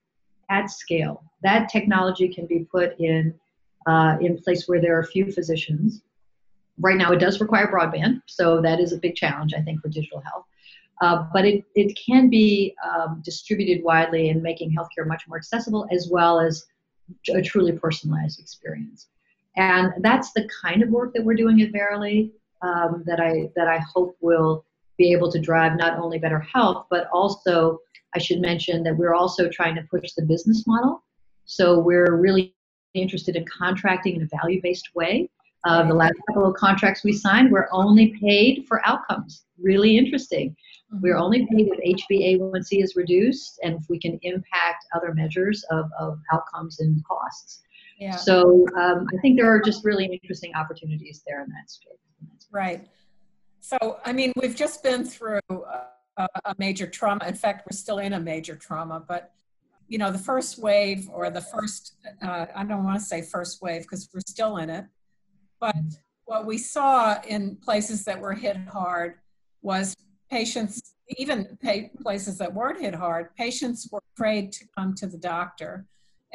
at 0.50 0.70
scale, 0.70 1.22
that 1.42 1.68
technology 1.68 2.28
can 2.28 2.46
be 2.46 2.66
put 2.70 2.98
in 2.98 3.32
uh, 3.86 4.16
in 4.20 4.36
place 4.38 4.66
where 4.66 4.80
there 4.80 4.98
are 4.98 5.04
few 5.04 5.30
physicians 5.30 6.02
right 6.78 6.96
now 6.96 7.12
it 7.12 7.18
does 7.18 7.40
require 7.40 7.68
broadband, 7.68 8.20
so 8.26 8.60
that 8.60 8.80
is 8.80 8.92
a 8.92 8.98
big 8.98 9.14
challenge, 9.14 9.54
I 9.54 9.62
think, 9.62 9.80
for 9.80 9.88
digital 9.88 10.20
health. 10.20 10.44
Uh, 11.02 11.26
but 11.32 11.44
it, 11.44 11.64
it 11.74 11.96
can 11.96 12.30
be 12.30 12.74
um, 12.84 13.20
distributed 13.24 13.84
widely 13.84 14.30
and 14.30 14.42
making 14.42 14.74
healthcare 14.74 15.06
much 15.06 15.24
more 15.28 15.36
accessible 15.36 15.86
as 15.92 16.08
well 16.10 16.40
as 16.40 16.66
a 17.34 17.42
truly 17.42 17.72
personalized 17.72 18.40
experience. 18.40 19.08
And 19.56 19.92
that's 20.02 20.32
the 20.32 20.48
kind 20.62 20.82
of 20.82 20.90
work 20.90 21.14
that 21.14 21.24
we're 21.24 21.34
doing 21.34 21.62
at 21.62 21.72
Verily 21.72 22.32
um, 22.62 23.04
that 23.06 23.20
I 23.20 23.50
that 23.56 23.68
I 23.68 23.78
hope 23.78 24.16
will 24.20 24.64
be 24.98 25.12
able 25.12 25.30
to 25.32 25.40
drive 25.40 25.76
not 25.76 25.98
only 25.98 26.18
better 26.18 26.40
health, 26.40 26.86
but 26.90 27.08
also 27.12 27.78
I 28.14 28.18
should 28.18 28.40
mention 28.40 28.82
that 28.84 28.96
we're 28.96 29.14
also 29.14 29.48
trying 29.48 29.74
to 29.76 29.82
push 29.90 30.12
the 30.12 30.24
business 30.24 30.66
model. 30.66 31.02
So 31.44 31.78
we're 31.78 32.16
really 32.16 32.54
interested 32.94 33.36
in 33.36 33.44
contracting 33.46 34.16
in 34.16 34.22
a 34.22 34.28
value-based 34.40 34.90
way 34.94 35.28
uh, 35.66 35.82
the 35.82 35.94
last 35.94 36.14
couple 36.28 36.46
of 36.46 36.54
contracts 36.54 37.02
we 37.02 37.12
signed, 37.12 37.50
we're 37.50 37.68
only 37.72 38.14
paid 38.20 38.64
for 38.68 38.86
outcomes. 38.86 39.46
Really 39.60 39.98
interesting. 39.98 40.50
Mm-hmm. 40.94 41.02
We're 41.02 41.16
only 41.16 41.44
paid 41.46 41.68
if 41.72 42.00
HbA1c 42.08 42.82
is 42.84 42.94
reduced 42.94 43.58
and 43.64 43.74
if 43.74 43.86
we 43.88 43.98
can 43.98 44.18
impact 44.22 44.85
other 44.96 45.14
measures 45.14 45.64
of, 45.70 45.84
of 45.98 46.18
outcomes 46.32 46.80
and 46.80 47.04
costs. 47.04 47.62
Yeah. 47.98 48.16
So 48.16 48.66
um, 48.76 49.06
I 49.14 49.20
think 49.22 49.38
there 49.38 49.50
are 49.54 49.60
just 49.60 49.84
really 49.84 50.06
interesting 50.06 50.52
opportunities 50.54 51.22
there 51.26 51.42
in 51.44 51.48
that 51.50 51.70
space. 51.70 52.48
Right. 52.50 52.88
So, 53.60 53.98
I 54.04 54.12
mean, 54.12 54.32
we've 54.40 54.54
just 54.56 54.82
been 54.82 55.04
through 55.04 55.40
a, 55.50 56.26
a 56.44 56.54
major 56.58 56.86
trauma. 56.86 57.26
In 57.26 57.34
fact, 57.34 57.66
we're 57.68 57.76
still 57.76 57.98
in 57.98 58.12
a 58.12 58.20
major 58.20 58.56
trauma, 58.56 59.02
but 59.06 59.32
you 59.88 59.98
know, 59.98 60.10
the 60.10 60.18
first 60.18 60.58
wave 60.58 61.08
or 61.12 61.30
the 61.30 61.40
first, 61.40 61.94
uh, 62.22 62.46
I 62.54 62.64
don't 62.64 62.84
want 62.84 62.98
to 62.98 63.04
say 63.04 63.22
first 63.22 63.62
wave 63.62 63.82
because 63.82 64.08
we're 64.12 64.20
still 64.26 64.56
in 64.56 64.68
it, 64.68 64.84
but 65.60 65.76
what 66.24 66.44
we 66.44 66.58
saw 66.58 67.20
in 67.26 67.56
places 67.56 68.04
that 68.04 68.20
were 68.20 68.34
hit 68.34 68.56
hard 68.68 69.14
was 69.62 69.96
patients, 70.30 70.94
even 71.16 71.56
places 72.02 72.38
that 72.38 72.52
weren't 72.52 72.80
hit 72.80 72.94
hard, 72.94 73.34
patients 73.36 73.88
were 73.90 74.02
afraid 74.14 74.52
to 74.52 74.64
come 74.76 74.94
to 74.94 75.06
the 75.06 75.18
doctor. 75.18 75.86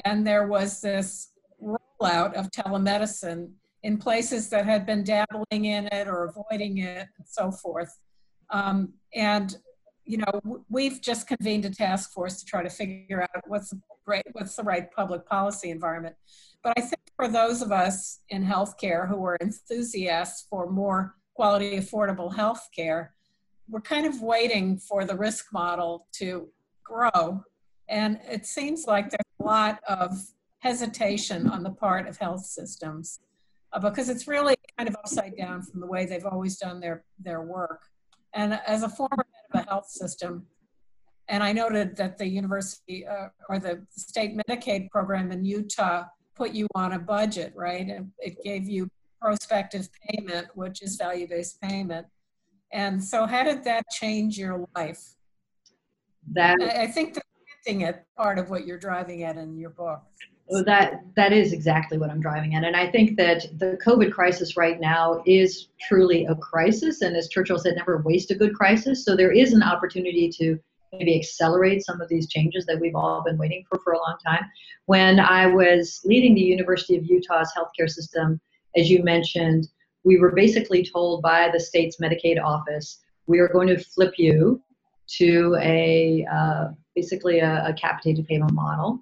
And 0.05 0.25
there 0.25 0.47
was 0.47 0.81
this 0.81 1.31
rollout 1.61 2.33
of 2.33 2.49
telemedicine 2.51 3.51
in 3.83 3.97
places 3.97 4.49
that 4.49 4.65
had 4.65 4.85
been 4.85 5.03
dabbling 5.03 5.65
in 5.65 5.87
it 5.87 6.07
or 6.07 6.25
avoiding 6.25 6.79
it 6.79 7.07
and 7.17 7.27
so 7.27 7.51
forth. 7.51 7.97
Um, 8.49 8.93
and 9.13 9.55
you 10.05 10.17
know, 10.17 10.63
we've 10.69 11.01
just 11.01 11.27
convened 11.27 11.65
a 11.65 11.69
task 11.69 12.11
force 12.11 12.39
to 12.39 12.45
try 12.45 12.63
to 12.63 12.69
figure 12.69 13.21
out 13.21 13.29
what's 13.47 13.69
the 13.69 13.79
what's 14.33 14.55
the 14.55 14.63
right 14.63 14.91
public 14.91 15.25
policy 15.25 15.69
environment. 15.69 16.15
But 16.63 16.73
I 16.77 16.81
think 16.81 17.01
for 17.15 17.27
those 17.27 17.61
of 17.61 17.71
us 17.71 18.19
in 18.29 18.43
healthcare 18.43 19.07
who 19.07 19.23
are 19.23 19.37
enthusiasts 19.41 20.47
for 20.49 20.69
more 20.69 21.15
quality, 21.33 21.77
affordable 21.77 22.35
health 22.35 22.67
care, 22.75 23.13
we're 23.71 23.81
kind 23.81 24.05
of 24.05 24.21
waiting 24.21 24.77
for 24.77 25.05
the 25.05 25.15
risk 25.15 25.51
model 25.53 26.05
to 26.13 26.47
grow. 26.83 27.43
And 27.87 28.19
it 28.29 28.45
seems 28.45 28.85
like 28.85 29.09
there's 29.09 29.21
a 29.39 29.43
lot 29.43 29.79
of 29.87 30.11
hesitation 30.59 31.49
on 31.49 31.63
the 31.63 31.71
part 31.71 32.07
of 32.07 32.17
health 32.17 32.45
systems 32.45 33.19
uh, 33.73 33.79
because 33.79 34.09
it's 34.09 34.27
really 34.27 34.55
kind 34.77 34.89
of 34.89 34.95
upside 34.95 35.35
down 35.37 35.63
from 35.63 35.79
the 35.79 35.87
way 35.87 36.05
they've 36.05 36.25
always 36.25 36.57
done 36.57 36.79
their, 36.79 37.03
their 37.19 37.41
work. 37.41 37.83
And 38.33 38.59
as 38.67 38.83
a 38.83 38.89
former 38.89 39.25
head 39.33 39.61
of 39.61 39.61
a 39.61 39.69
health 39.69 39.87
system, 39.87 40.45
and 41.29 41.41
I 41.41 41.53
noted 41.53 41.95
that 41.95 42.17
the 42.17 42.27
university 42.27 43.07
uh, 43.07 43.29
or 43.47 43.57
the 43.57 43.85
state 43.89 44.37
Medicaid 44.37 44.89
program 44.89 45.31
in 45.31 45.45
Utah 45.45 46.03
put 46.35 46.51
you 46.51 46.67
on 46.75 46.91
a 46.91 46.99
budget, 46.99 47.53
right? 47.55 47.87
And 47.87 48.11
it 48.19 48.43
gave 48.43 48.67
you 48.67 48.89
prospective 49.21 49.87
payment, 50.09 50.47
which 50.55 50.81
is 50.81 50.97
value 50.97 51.27
based 51.27 51.61
payment. 51.61 52.05
And 52.73 53.03
so, 53.03 53.25
how 53.25 53.43
did 53.43 53.63
that 53.65 53.83
change 53.91 54.37
your 54.37 54.67
life? 54.75 55.15
That 56.33 56.57
I, 56.61 56.83
I 56.83 56.87
think 56.87 57.15
the 57.15 57.21
it 57.65 58.03
part 58.17 58.39
of 58.39 58.49
what 58.49 58.65
you're 58.65 58.79
driving 58.79 59.23
at 59.23 59.37
in 59.37 59.57
your 59.57 59.69
book. 59.69 60.01
Well, 60.47 60.63
that 60.65 61.01
that 61.15 61.31
is 61.31 61.53
exactly 61.53 61.97
what 61.97 62.09
I'm 62.09 62.19
driving 62.19 62.55
at, 62.55 62.63
and 62.63 62.75
I 62.75 62.91
think 62.91 63.17
that 63.17 63.45
the 63.57 63.77
COVID 63.85 64.11
crisis 64.11 64.57
right 64.57 64.79
now 64.81 65.21
is 65.25 65.67
truly 65.79 66.25
a 66.25 66.35
crisis, 66.35 67.01
and 67.01 67.15
as 67.15 67.29
Churchill 67.29 67.57
said, 67.57 67.75
never 67.75 68.01
waste 68.01 68.31
a 68.31 68.35
good 68.35 68.53
crisis. 68.53 69.05
So 69.05 69.15
there 69.15 69.31
is 69.31 69.53
an 69.53 69.63
opportunity 69.63 70.29
to 70.39 70.59
maybe 70.91 71.17
accelerate 71.17 71.85
some 71.85 72.01
of 72.01 72.09
these 72.09 72.27
changes 72.27 72.65
that 72.65 72.79
we've 72.79 72.95
all 72.95 73.23
been 73.23 73.37
waiting 73.37 73.63
for 73.69 73.79
for 73.79 73.93
a 73.93 73.97
long 73.97 74.17
time. 74.25 74.43
When 74.87 75.19
I 75.19 75.45
was 75.45 76.01
leading 76.03 76.35
the 76.35 76.41
University 76.41 76.97
of 76.97 77.05
Utah's 77.05 77.53
healthcare 77.57 77.89
system, 77.89 78.41
as 78.75 78.89
you 78.89 79.03
mentioned, 79.03 79.69
we 80.03 80.17
were 80.17 80.31
basically 80.31 80.83
told 80.83 81.21
by 81.21 81.49
the 81.51 81.59
state's 81.59 81.97
Medicaid 81.97 82.41
office, 82.43 82.99
we 83.27 83.39
are 83.39 83.47
going 83.47 83.67
to 83.67 83.77
flip 83.77 84.13
you 84.17 84.61
to 85.17 85.55
a 85.59 86.25
uh, 86.31 86.69
basically 86.95 87.39
a, 87.39 87.67
a 87.67 87.73
capitated 87.73 88.27
payment 88.27 88.53
model, 88.53 88.99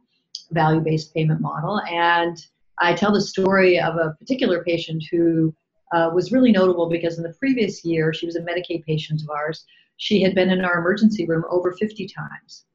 value-based 0.51 1.13
payment 1.13 1.41
model. 1.41 1.81
And 1.89 2.37
I 2.79 2.93
tell 2.93 3.11
the 3.11 3.21
story 3.21 3.79
of 3.79 3.95
a 3.95 4.15
particular 4.19 4.63
patient 4.63 5.03
who 5.11 5.53
uh, 5.91 6.11
was 6.13 6.31
really 6.31 6.51
notable 6.51 6.89
because 6.89 7.17
in 7.17 7.23
the 7.23 7.33
previous 7.33 7.83
year, 7.83 8.13
she 8.13 8.25
was 8.25 8.35
a 8.35 8.41
Medicaid 8.41 8.85
patient 8.85 9.21
of 9.21 9.29
ours. 9.29 9.65
She 9.97 10.21
had 10.21 10.35
been 10.35 10.49
in 10.49 10.63
our 10.63 10.79
emergency 10.79 11.25
room 11.25 11.43
over 11.49 11.73
50 11.73 12.07
times. 12.07 12.65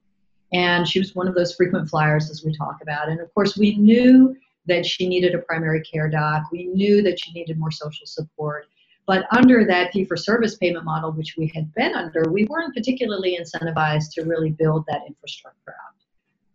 And 0.52 0.86
she 0.86 0.98
was 0.98 1.14
one 1.14 1.26
of 1.26 1.34
those 1.34 1.54
frequent 1.54 1.88
flyers, 1.88 2.30
as 2.30 2.44
we 2.44 2.56
talk 2.56 2.78
about. 2.82 3.08
And 3.08 3.20
of 3.20 3.32
course, 3.34 3.56
we 3.56 3.76
knew 3.76 4.36
that 4.66 4.86
she 4.86 5.08
needed 5.08 5.34
a 5.34 5.38
primary 5.38 5.82
care 5.82 6.08
doc. 6.08 6.44
We 6.50 6.66
knew 6.66 7.02
that 7.02 7.18
she 7.22 7.32
needed 7.32 7.58
more 7.58 7.70
social 7.70 8.06
support. 8.06 8.66
But 9.06 9.26
under 9.36 9.66
that 9.66 9.92
fee 9.92 10.04
for 10.04 10.16
service 10.16 10.56
payment 10.56 10.84
model, 10.84 11.12
which 11.12 11.34
we 11.36 11.52
had 11.54 11.72
been 11.74 11.94
under, 11.94 12.30
we 12.30 12.46
weren't 12.46 12.74
particularly 12.74 13.38
incentivized 13.38 14.12
to 14.14 14.22
really 14.22 14.50
build 14.50 14.84
that 14.88 15.02
infrastructure 15.06 15.74
out. 15.86 15.94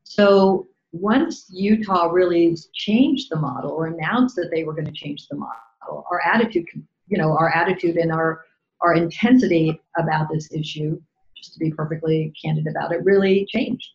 So 0.03 0.67
once 0.91 1.45
Utah 1.49 2.05
really 2.05 2.57
changed 2.73 3.29
the 3.29 3.35
model 3.35 3.71
or 3.71 3.85
announced 3.87 4.35
that 4.37 4.49
they 4.51 4.63
were 4.63 4.73
going 4.73 4.85
to 4.85 4.91
change 4.91 5.27
the 5.27 5.37
model, 5.37 6.05
our 6.09 6.21
attitude, 6.25 6.65
you 7.07 7.17
know, 7.17 7.37
our 7.37 7.49
attitude 7.49 7.97
and 7.97 8.11
our 8.11 8.45
our 8.81 8.93
intensity 8.93 9.79
about 9.97 10.27
this 10.31 10.51
issue, 10.53 10.99
just 11.35 11.53
to 11.53 11.59
be 11.59 11.71
perfectly 11.71 12.33
candid 12.41 12.65
about 12.67 12.93
it, 12.93 13.03
really 13.03 13.45
changed. 13.49 13.89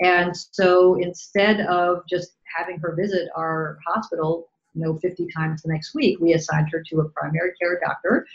And 0.00 0.34
so 0.34 0.94
instead 0.94 1.60
of 1.60 2.02
just 2.08 2.36
having 2.56 2.78
her 2.80 2.94
visit 2.94 3.28
our 3.36 3.78
hospital, 3.86 4.48
you 4.74 4.82
know, 4.82 4.98
50 4.98 5.26
times 5.34 5.62
the 5.62 5.72
next 5.72 5.94
week, 5.94 6.18
we 6.20 6.34
assigned 6.34 6.68
her 6.72 6.82
to 6.88 7.00
a 7.00 7.08
primary 7.10 7.52
care 7.60 7.78
doctor. 7.80 8.26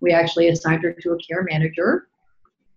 We 0.00 0.12
actually 0.12 0.48
assigned 0.48 0.82
her 0.82 0.92
to 0.92 1.12
a 1.12 1.18
care 1.18 1.44
manager, 1.50 2.08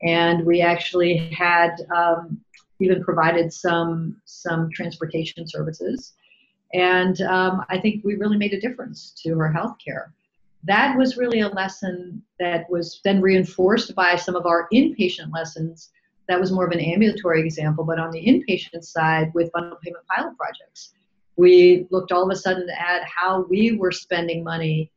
and 0.01 0.45
we 0.45 0.61
actually 0.61 1.17
had 1.37 1.75
um, 1.95 2.39
even 2.79 3.03
provided 3.03 3.53
some 3.53 4.19
some 4.25 4.69
transportation 4.73 5.47
services. 5.47 6.13
And 6.73 7.21
um, 7.21 7.65
I 7.69 7.79
think 7.79 8.03
we 8.03 8.15
really 8.15 8.37
made 8.37 8.53
a 8.53 8.61
difference 8.61 9.13
to 9.23 9.37
her 9.37 9.51
health 9.51 9.75
care 9.83 10.13
that 10.63 10.97
was 10.97 11.17
really 11.17 11.41
a 11.41 11.49
lesson 11.49 12.21
that 12.39 12.69
was 12.69 13.01
then 13.03 13.21
reinforced 13.21 13.95
by 13.95 14.15
some 14.15 14.35
of 14.35 14.45
our 14.45 14.67
inpatient 14.73 15.33
lessons. 15.33 15.89
That 16.31 16.39
was 16.39 16.53
more 16.53 16.65
of 16.65 16.71
an 16.71 16.79
ambulatory 16.79 17.41
example, 17.41 17.83
but 17.83 17.99
on 17.99 18.09
the 18.09 18.25
inpatient 18.25 18.85
side 18.85 19.33
with 19.33 19.51
bundle 19.51 19.77
payment 19.83 20.05
pilot 20.07 20.37
projects, 20.37 20.93
we 21.35 21.87
looked 21.91 22.13
all 22.13 22.23
of 22.23 22.29
a 22.29 22.39
sudden 22.39 22.69
at 22.69 23.03
how 23.03 23.45
we 23.49 23.73
were 23.73 23.91
spending 23.91 24.41
money, 24.41 24.89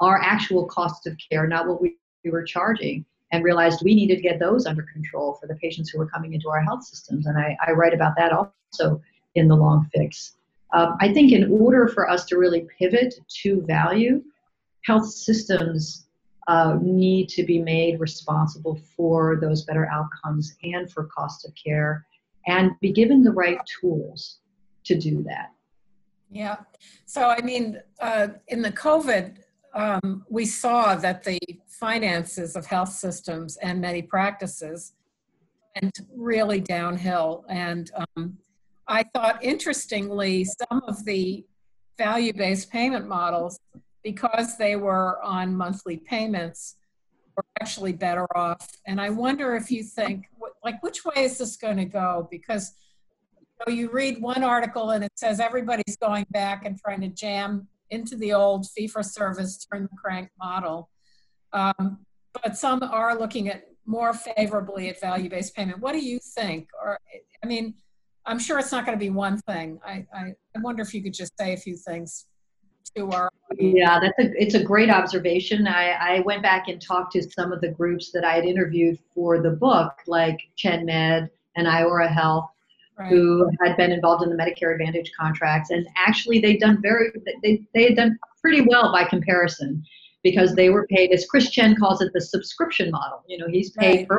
our 0.00 0.20
actual 0.20 0.66
cost 0.66 1.06
of 1.06 1.16
care, 1.30 1.46
not 1.46 1.68
what 1.68 1.80
we, 1.80 1.96
we 2.24 2.32
were 2.32 2.42
charging, 2.42 3.04
and 3.30 3.44
realized 3.44 3.82
we 3.84 3.94
needed 3.94 4.16
to 4.16 4.22
get 4.22 4.40
those 4.40 4.66
under 4.66 4.84
control 4.92 5.38
for 5.40 5.46
the 5.46 5.54
patients 5.54 5.90
who 5.90 6.00
were 6.00 6.08
coming 6.08 6.34
into 6.34 6.48
our 6.48 6.60
health 6.60 6.82
systems. 6.82 7.26
And 7.26 7.38
I, 7.38 7.56
I 7.64 7.70
write 7.70 7.94
about 7.94 8.16
that 8.16 8.32
also 8.32 9.00
in 9.36 9.46
the 9.46 9.54
long 9.54 9.88
fix. 9.94 10.34
Um, 10.74 10.96
I 11.00 11.12
think 11.12 11.30
in 11.30 11.48
order 11.48 11.86
for 11.86 12.10
us 12.10 12.24
to 12.24 12.38
really 12.38 12.66
pivot 12.76 13.14
to 13.42 13.62
value, 13.68 14.20
health 14.84 15.08
systems 15.08 16.08
uh, 16.48 16.76
need 16.80 17.28
to 17.28 17.44
be 17.44 17.58
made 17.58 18.00
responsible 18.00 18.80
for 18.96 19.38
those 19.40 19.64
better 19.64 19.88
outcomes 19.90 20.56
and 20.64 20.90
for 20.90 21.04
cost 21.04 21.46
of 21.46 21.52
care 21.54 22.06
and 22.46 22.72
be 22.80 22.92
given 22.92 23.22
the 23.22 23.30
right 23.30 23.60
tools 23.80 24.38
to 24.84 24.96
do 24.96 25.22
that. 25.22 25.52
Yeah. 26.30 26.56
So, 27.04 27.28
I 27.28 27.40
mean, 27.42 27.80
uh, 28.00 28.28
in 28.48 28.62
the 28.62 28.72
COVID, 28.72 29.36
um, 29.74 30.24
we 30.28 30.44
saw 30.44 30.94
that 30.96 31.22
the 31.22 31.38
finances 31.66 32.56
of 32.56 32.66
health 32.66 32.90
systems 32.90 33.56
and 33.58 33.80
many 33.80 34.02
practices 34.02 34.92
went 35.74 36.00
really 36.14 36.60
downhill. 36.60 37.44
And 37.48 37.90
um, 38.16 38.38
I 38.88 39.04
thought, 39.14 39.42
interestingly, 39.44 40.44
some 40.44 40.82
of 40.88 41.04
the 41.04 41.44
value 41.98 42.32
based 42.32 42.70
payment 42.70 43.06
models 43.06 43.58
because 44.02 44.56
they 44.56 44.76
were 44.76 45.22
on 45.22 45.54
monthly 45.54 45.96
payments, 45.96 46.76
were 47.36 47.44
actually 47.60 47.92
better 47.92 48.26
off. 48.36 48.68
And 48.86 49.00
I 49.00 49.10
wonder 49.10 49.54
if 49.54 49.70
you 49.70 49.82
think, 49.82 50.26
like, 50.64 50.82
which 50.82 51.04
way 51.04 51.24
is 51.24 51.38
this 51.38 51.56
going 51.56 51.78
to 51.78 51.84
go? 51.84 52.28
Because 52.30 52.72
you, 53.38 53.46
know, 53.66 53.72
you 53.72 53.90
read 53.90 54.20
one 54.20 54.44
article 54.44 54.90
and 54.90 55.04
it 55.04 55.12
says 55.16 55.40
everybody's 55.40 55.96
going 55.96 56.26
back 56.30 56.64
and 56.66 56.78
trying 56.78 57.00
to 57.00 57.08
jam 57.08 57.68
into 57.90 58.16
the 58.16 58.32
old 58.32 58.68
fee 58.70 58.86
for 58.86 59.02
service, 59.02 59.66
turn 59.70 59.88
the 59.90 59.96
crank 59.96 60.30
model. 60.38 60.88
Um, 61.52 61.98
but 62.42 62.56
some 62.56 62.82
are 62.82 63.18
looking 63.18 63.48
at 63.48 63.64
more 63.84 64.14
favorably 64.14 64.88
at 64.88 65.00
value 65.00 65.28
based 65.28 65.54
payment. 65.54 65.80
What 65.80 65.92
do 65.92 65.98
you 65.98 66.18
think? 66.34 66.68
Or, 66.82 66.98
I 67.42 67.46
mean, 67.46 67.74
I'm 68.24 68.38
sure 68.38 68.58
it's 68.58 68.72
not 68.72 68.86
going 68.86 68.96
to 68.96 69.02
be 69.02 69.10
one 69.10 69.38
thing. 69.38 69.80
I, 69.84 70.06
I, 70.14 70.34
I 70.56 70.60
wonder 70.60 70.82
if 70.82 70.94
you 70.94 71.02
could 71.02 71.14
just 71.14 71.32
say 71.38 71.52
a 71.52 71.56
few 71.56 71.76
things 71.76 72.26
to 72.96 73.10
our 73.10 73.31
yeah 73.58 74.00
that's 74.00 74.18
a 74.18 74.32
it's 74.40 74.54
a 74.54 74.62
great 74.62 74.90
observation 74.90 75.66
I, 75.66 76.16
I 76.16 76.20
went 76.20 76.42
back 76.42 76.68
and 76.68 76.80
talked 76.80 77.12
to 77.12 77.22
some 77.22 77.52
of 77.52 77.60
the 77.60 77.68
groups 77.68 78.10
that 78.12 78.24
i 78.24 78.34
had 78.34 78.44
interviewed 78.44 78.98
for 79.14 79.40
the 79.40 79.50
book 79.50 79.92
like 80.06 80.38
Chen 80.56 80.84
Med 80.84 81.30
and 81.56 81.66
iora 81.66 82.12
health 82.12 82.50
right. 82.98 83.08
who 83.08 83.50
had 83.62 83.76
been 83.76 83.92
involved 83.92 84.22
in 84.22 84.30
the 84.30 84.36
medicare 84.36 84.72
advantage 84.72 85.10
contracts 85.18 85.70
and 85.70 85.86
actually 85.96 86.40
they'd 86.40 86.60
done 86.60 86.80
very 86.82 87.10
they, 87.42 87.62
they 87.74 87.84
had 87.84 87.96
done 87.96 88.18
pretty 88.40 88.62
well 88.62 88.92
by 88.92 89.04
comparison 89.04 89.82
because 90.22 90.54
they 90.54 90.70
were 90.70 90.86
paid 90.88 91.10
as 91.10 91.26
chris 91.26 91.50
chen 91.50 91.76
calls 91.76 92.00
it 92.00 92.12
the 92.12 92.20
subscription 92.20 92.90
model 92.90 93.22
you 93.28 93.38
know 93.38 93.48
he's 93.48 93.70
paid 93.70 94.06
right. 94.08 94.08
per 94.08 94.18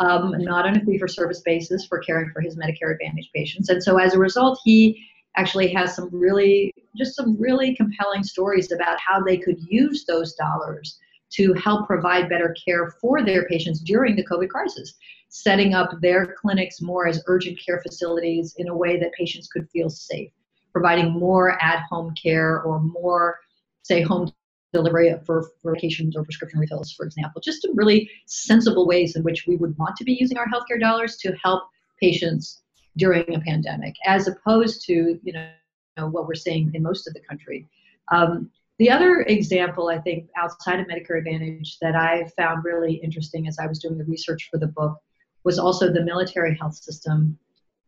um, 0.00 0.32
not 0.38 0.64
on 0.64 0.76
a 0.76 0.84
fee 0.84 0.96
for 0.96 1.08
service 1.08 1.40
basis 1.40 1.84
for 1.84 1.98
caring 1.98 2.30
for 2.30 2.40
his 2.40 2.56
medicare 2.56 2.92
advantage 2.92 3.30
patients 3.34 3.68
and 3.68 3.82
so 3.82 3.98
as 3.98 4.14
a 4.14 4.18
result 4.18 4.60
he 4.64 5.04
actually 5.38 5.72
has 5.72 5.94
some 5.94 6.08
really 6.12 6.74
just 6.96 7.14
some 7.14 7.40
really 7.40 7.74
compelling 7.76 8.24
stories 8.24 8.72
about 8.72 8.98
how 9.00 9.22
they 9.22 9.38
could 9.38 9.56
use 9.68 10.04
those 10.04 10.34
dollars 10.34 10.98
to 11.30 11.52
help 11.54 11.86
provide 11.86 12.28
better 12.28 12.54
care 12.64 12.90
for 13.00 13.24
their 13.24 13.46
patients 13.46 13.80
during 13.80 14.16
the 14.16 14.24
COVID 14.24 14.48
crisis, 14.48 14.94
setting 15.28 15.74
up 15.74 15.90
their 16.00 16.34
clinics 16.40 16.80
more 16.80 17.06
as 17.06 17.22
urgent 17.26 17.58
care 17.64 17.80
facilities 17.82 18.54
in 18.58 18.68
a 18.68 18.76
way 18.76 18.98
that 18.98 19.12
patients 19.12 19.46
could 19.46 19.68
feel 19.70 19.90
safe, 19.90 20.30
providing 20.72 21.12
more 21.12 21.62
at 21.62 21.84
home 21.88 22.12
care 22.20 22.62
or 22.62 22.80
more, 22.80 23.38
say, 23.82 24.00
home 24.00 24.32
delivery 24.72 25.14
for, 25.24 25.50
medications 25.64 26.16
or 26.16 26.24
prescription 26.24 26.58
refills, 26.58 26.92
for 26.92 27.06
example. 27.06 27.40
Just 27.40 27.62
some 27.62 27.76
really 27.76 28.10
sensible 28.26 28.86
ways 28.86 29.14
in 29.16 29.22
which 29.22 29.46
we 29.46 29.56
would 29.56 29.76
want 29.78 29.96
to 29.96 30.04
be 30.04 30.16
using 30.18 30.38
our 30.38 30.46
healthcare 30.46 30.80
dollars 30.80 31.16
to 31.18 31.32
help 31.42 31.62
patients 32.00 32.62
during 32.98 33.34
a 33.34 33.40
pandemic, 33.40 33.94
as 34.04 34.28
opposed 34.28 34.84
to 34.86 35.18
you 35.22 35.32
know, 35.32 36.08
what 36.08 36.26
we're 36.26 36.34
seeing 36.34 36.70
in 36.74 36.82
most 36.82 37.08
of 37.08 37.14
the 37.14 37.20
country. 37.20 37.66
Um, 38.12 38.50
the 38.78 38.90
other 38.90 39.22
example, 39.22 39.88
I 39.88 39.98
think, 39.98 40.28
outside 40.36 40.78
of 40.78 40.86
Medicare 40.86 41.18
Advantage 41.18 41.78
that 41.80 41.96
I 41.96 42.30
found 42.36 42.64
really 42.64 42.94
interesting 42.94 43.48
as 43.48 43.58
I 43.58 43.66
was 43.66 43.78
doing 43.80 43.98
the 43.98 44.04
research 44.04 44.48
for 44.50 44.58
the 44.58 44.68
book 44.68 44.96
was 45.44 45.58
also 45.58 45.92
the 45.92 46.04
military 46.04 46.56
health 46.56 46.74
system 46.74 47.38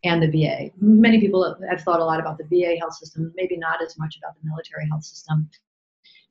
and 0.02 0.22
the 0.22 0.30
VA. 0.30 0.70
Many 0.80 1.20
people 1.20 1.56
have 1.68 1.82
thought 1.82 2.00
a 2.00 2.04
lot 2.04 2.18
about 2.18 2.38
the 2.38 2.44
VA 2.44 2.76
health 2.78 2.94
system, 2.94 3.32
maybe 3.36 3.56
not 3.56 3.82
as 3.82 3.98
much 3.98 4.16
about 4.16 4.34
the 4.40 4.48
military 4.48 4.88
health 4.88 5.04
system. 5.04 5.48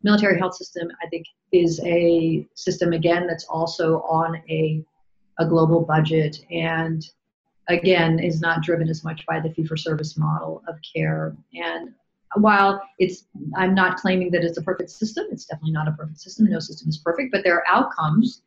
military 0.02 0.40
health 0.40 0.56
system, 0.56 0.90
I 1.04 1.08
think, 1.08 1.26
is 1.52 1.80
a 1.84 2.48
system 2.56 2.94
again 2.94 3.28
that's 3.28 3.46
also 3.46 4.02
on 4.02 4.42
a 4.50 4.84
a 5.40 5.46
global 5.46 5.82
budget 5.86 6.46
and 6.52 7.10
again 7.70 8.20
is 8.20 8.42
not 8.42 8.62
driven 8.62 8.90
as 8.90 9.04
much 9.04 9.26
by 9.26 9.40
the 9.40 9.50
fee 9.52 9.66
for 9.66 9.78
service 9.78 10.18
model 10.18 10.62
of 10.68 10.76
care 10.94 11.36
and 11.54 11.94
while 12.36 12.82
it's 13.00 13.26
i'm 13.56 13.74
not 13.74 13.98
claiming 13.98 14.30
that 14.30 14.44
it's 14.44 14.58
a 14.58 14.62
perfect 14.62 14.90
system 14.90 15.26
it's 15.32 15.46
definitely 15.46 15.72
not 15.72 15.88
a 15.88 15.92
perfect 15.94 16.20
system 16.20 16.46
no 16.46 16.60
system 16.60 16.90
is 16.90 16.98
perfect 16.98 17.32
but 17.32 17.44
there 17.44 17.56
are 17.56 17.64
outcomes 17.68 18.42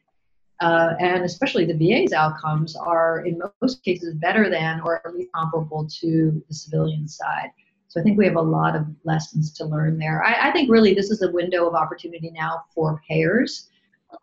uh, 0.63 0.95
and 1.01 1.25
especially 1.25 1.65
the 1.65 1.75
VA's 1.75 2.13
outcomes 2.13 2.77
are 2.77 3.25
in 3.27 3.43
most 3.61 3.83
cases 3.83 4.15
better 4.15 4.49
than 4.49 4.81
or 4.83 5.05
at 5.05 5.13
least 5.13 5.33
comparable 5.35 5.89
to 6.01 6.41
the 6.47 6.55
civilian 6.55 7.09
side. 7.09 7.51
So 7.89 8.01
I 8.01 8.05
think 8.05 8.17
we 8.17 8.27
have 8.27 8.37
a 8.37 8.41
lot 8.41 8.77
of 8.77 8.87
lessons 9.03 9.53
to 9.55 9.65
learn 9.65 9.99
there. 9.99 10.23
I, 10.25 10.51
I 10.51 10.53
think 10.53 10.71
really 10.71 10.95
this 10.95 11.11
is 11.11 11.23
a 11.23 11.33
window 11.33 11.67
of 11.67 11.75
opportunity 11.75 12.31
now 12.31 12.63
for 12.73 13.03
payers 13.09 13.71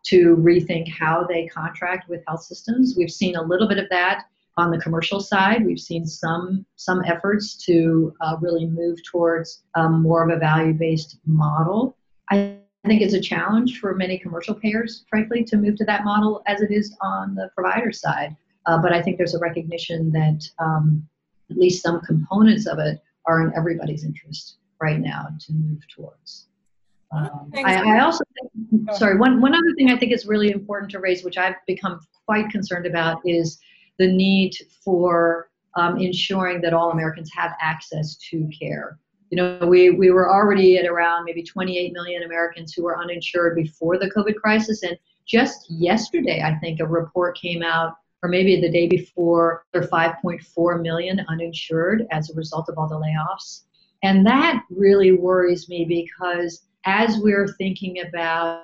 to 0.06 0.38
rethink 0.38 0.88
how 0.88 1.26
they 1.26 1.48
contract 1.48 2.08
with 2.08 2.24
health 2.26 2.44
systems. 2.44 2.96
We've 2.98 3.12
seen 3.12 3.36
a 3.36 3.44
little 3.44 3.68
bit 3.68 3.78
of 3.78 3.90
that 3.90 4.24
on 4.60 4.72
the 4.72 4.80
commercial 4.80 5.20
side. 5.20 5.66
We've 5.66 5.80
seen 5.80 6.06
some 6.06 6.66
some 6.76 7.04
efforts 7.06 7.56
to 7.66 8.14
uh, 8.22 8.38
really 8.42 8.68
move 8.68 9.00
towards 9.04 9.64
um, 9.76 10.02
more 10.02 10.24
of 10.24 10.36
a 10.36 10.40
value-based 10.40 11.20
model. 11.26 11.96
I 12.32 12.58
think 12.86 13.02
it's 13.02 13.14
a 13.14 13.22
challenge 13.22 13.80
for 13.80 13.94
many 13.96 14.18
commercial 14.18 14.56
payers, 14.56 15.06
frankly, 15.10 15.44
to 15.46 15.58
move 15.58 15.76
to 15.78 15.86
that 15.86 16.06
model 16.06 16.44
as 16.46 16.62
it 16.62 16.72
is 16.72 16.96
on 17.02 17.36
the 17.36 17.50
provider 17.56 17.92
side. 17.92 18.36
Uh, 18.66 18.78
but 18.78 18.94
I 18.94 19.02
think 19.02 19.18
there's 19.18 19.36
a 19.36 19.40
recognition 19.40 20.12
that 20.12 20.48
um, 20.60 21.08
at 21.50 21.58
least 21.58 21.84
some 21.84 22.02
components 22.02 22.68
of 22.68 22.80
it 22.80 23.02
are 23.26 23.42
in 23.42 23.54
everybody's 23.56 24.04
interest 24.04 24.58
right 24.82 25.00
now 25.00 25.28
to 25.40 25.54
move 25.54 25.82
towards. 25.94 26.48
Um, 27.12 27.52
I, 27.56 27.96
I, 27.96 28.00
also 28.02 28.24
think, 28.36 28.92
sorry, 28.94 29.18
one, 29.18 29.42
one 29.42 29.56
other 29.56 29.74
thing 29.76 29.90
I 29.90 29.98
think 29.98 30.12
is 30.12 30.28
really 30.28 30.52
important 30.52 30.92
to 30.92 31.00
raise, 31.00 31.24
which 31.24 31.38
I've 31.38 31.56
become 31.66 32.00
quite 32.26 32.50
concerned 32.52 32.86
about, 32.86 33.20
is 33.26 33.60
the 34.00 34.08
need 34.08 34.56
for 34.84 35.50
um, 35.76 36.00
ensuring 36.00 36.62
that 36.62 36.74
all 36.74 36.92
Americans 36.92 37.30
have 37.36 37.52
access 37.62 38.16
to 38.30 38.50
care. 38.58 38.98
You 39.30 39.36
know, 39.36 39.60
we, 39.68 39.92
we 39.92 40.10
were 40.10 40.32
already 40.32 40.78
at 40.78 40.88
around 40.88 41.26
maybe 41.26 41.44
28 41.44 41.94
million 41.94 42.24
Americans 42.24 42.74
who 42.74 42.84
were 42.84 43.00
uninsured 43.00 43.56
before 43.56 44.00
the 44.00 44.10
COVID 44.10 44.36
crisis. 44.36 44.82
And 44.82 44.98
just 45.28 45.70
yesterday, 45.70 46.42
I 46.42 46.56
think 46.56 46.80
a 46.80 46.88
report 46.88 47.38
came 47.38 47.62
out, 47.62 47.94
or 48.24 48.30
maybe 48.30 48.60
the 48.60 48.72
day 48.72 48.88
before, 48.88 49.66
there 49.72 49.84
are 49.84 49.88
5.4 49.88 50.82
million 50.82 51.24
uninsured 51.30 52.08
as 52.12 52.32
a 52.32 52.34
result 52.34 52.70
of 52.70 52.78
all 52.80 52.88
the 52.88 52.96
layoffs. 52.96 53.64
And 54.02 54.26
that 54.26 54.64
really 54.72 55.12
worries 55.12 55.70
me 55.70 55.86
because 55.86 56.64
as 56.86 57.18
we're 57.20 57.48
thinking 57.48 58.02
about 58.08 58.64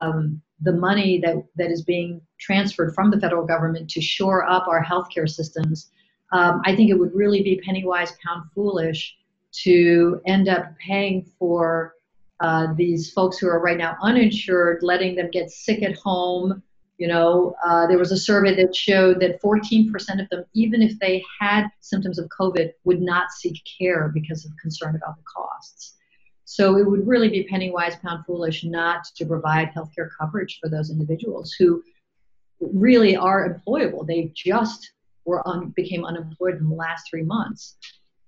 um, 0.00 0.42
the 0.60 0.72
money 0.72 1.20
that, 1.24 1.36
that 1.56 1.70
is 1.70 1.82
being 1.82 2.20
transferred 2.38 2.94
from 2.94 3.10
the 3.10 3.20
federal 3.20 3.46
government 3.46 3.88
to 3.90 4.00
shore 4.00 4.48
up 4.48 4.66
our 4.66 4.84
healthcare 4.84 5.28
systems, 5.28 5.90
um, 6.32 6.60
I 6.64 6.74
think 6.74 6.90
it 6.90 6.94
would 6.94 7.14
really 7.14 7.42
be 7.42 7.60
penny 7.64 7.84
wise, 7.84 8.12
pound 8.24 8.50
foolish 8.54 9.16
to 9.62 10.20
end 10.26 10.48
up 10.48 10.76
paying 10.78 11.26
for 11.38 11.94
uh, 12.40 12.68
these 12.76 13.12
folks 13.12 13.38
who 13.38 13.48
are 13.48 13.60
right 13.60 13.78
now 13.78 13.96
uninsured, 14.02 14.82
letting 14.82 15.16
them 15.16 15.30
get 15.30 15.50
sick 15.50 15.82
at 15.82 15.96
home. 15.96 16.62
You 16.98 17.08
know, 17.08 17.54
uh, 17.64 17.86
there 17.86 17.98
was 17.98 18.12
a 18.12 18.16
survey 18.16 18.54
that 18.56 18.74
showed 18.74 19.20
that 19.20 19.40
14% 19.40 19.88
of 20.20 20.28
them, 20.30 20.44
even 20.54 20.82
if 20.82 20.98
they 20.98 21.24
had 21.40 21.68
symptoms 21.80 22.18
of 22.18 22.28
COVID, 22.38 22.72
would 22.84 23.00
not 23.00 23.30
seek 23.30 23.60
care 23.78 24.10
because 24.12 24.44
of 24.44 24.52
concern 24.60 24.96
about 24.96 25.16
the 25.16 25.22
costs. 25.22 25.94
So 26.50 26.78
it 26.78 26.88
would 26.88 27.06
really 27.06 27.28
be 27.28 27.44
penny 27.44 27.70
wise, 27.70 27.96
pound 27.96 28.24
foolish 28.24 28.64
not 28.64 29.04
to 29.16 29.26
provide 29.26 29.70
healthcare 29.74 30.08
coverage 30.18 30.58
for 30.58 30.70
those 30.70 30.90
individuals 30.90 31.52
who 31.52 31.82
really 32.58 33.14
are 33.14 33.46
employable. 33.46 34.06
They 34.06 34.32
just 34.34 34.92
were 35.26 35.46
un- 35.46 35.74
became 35.76 36.06
unemployed 36.06 36.56
in 36.56 36.70
the 36.70 36.74
last 36.74 37.10
three 37.10 37.22
months, 37.22 37.76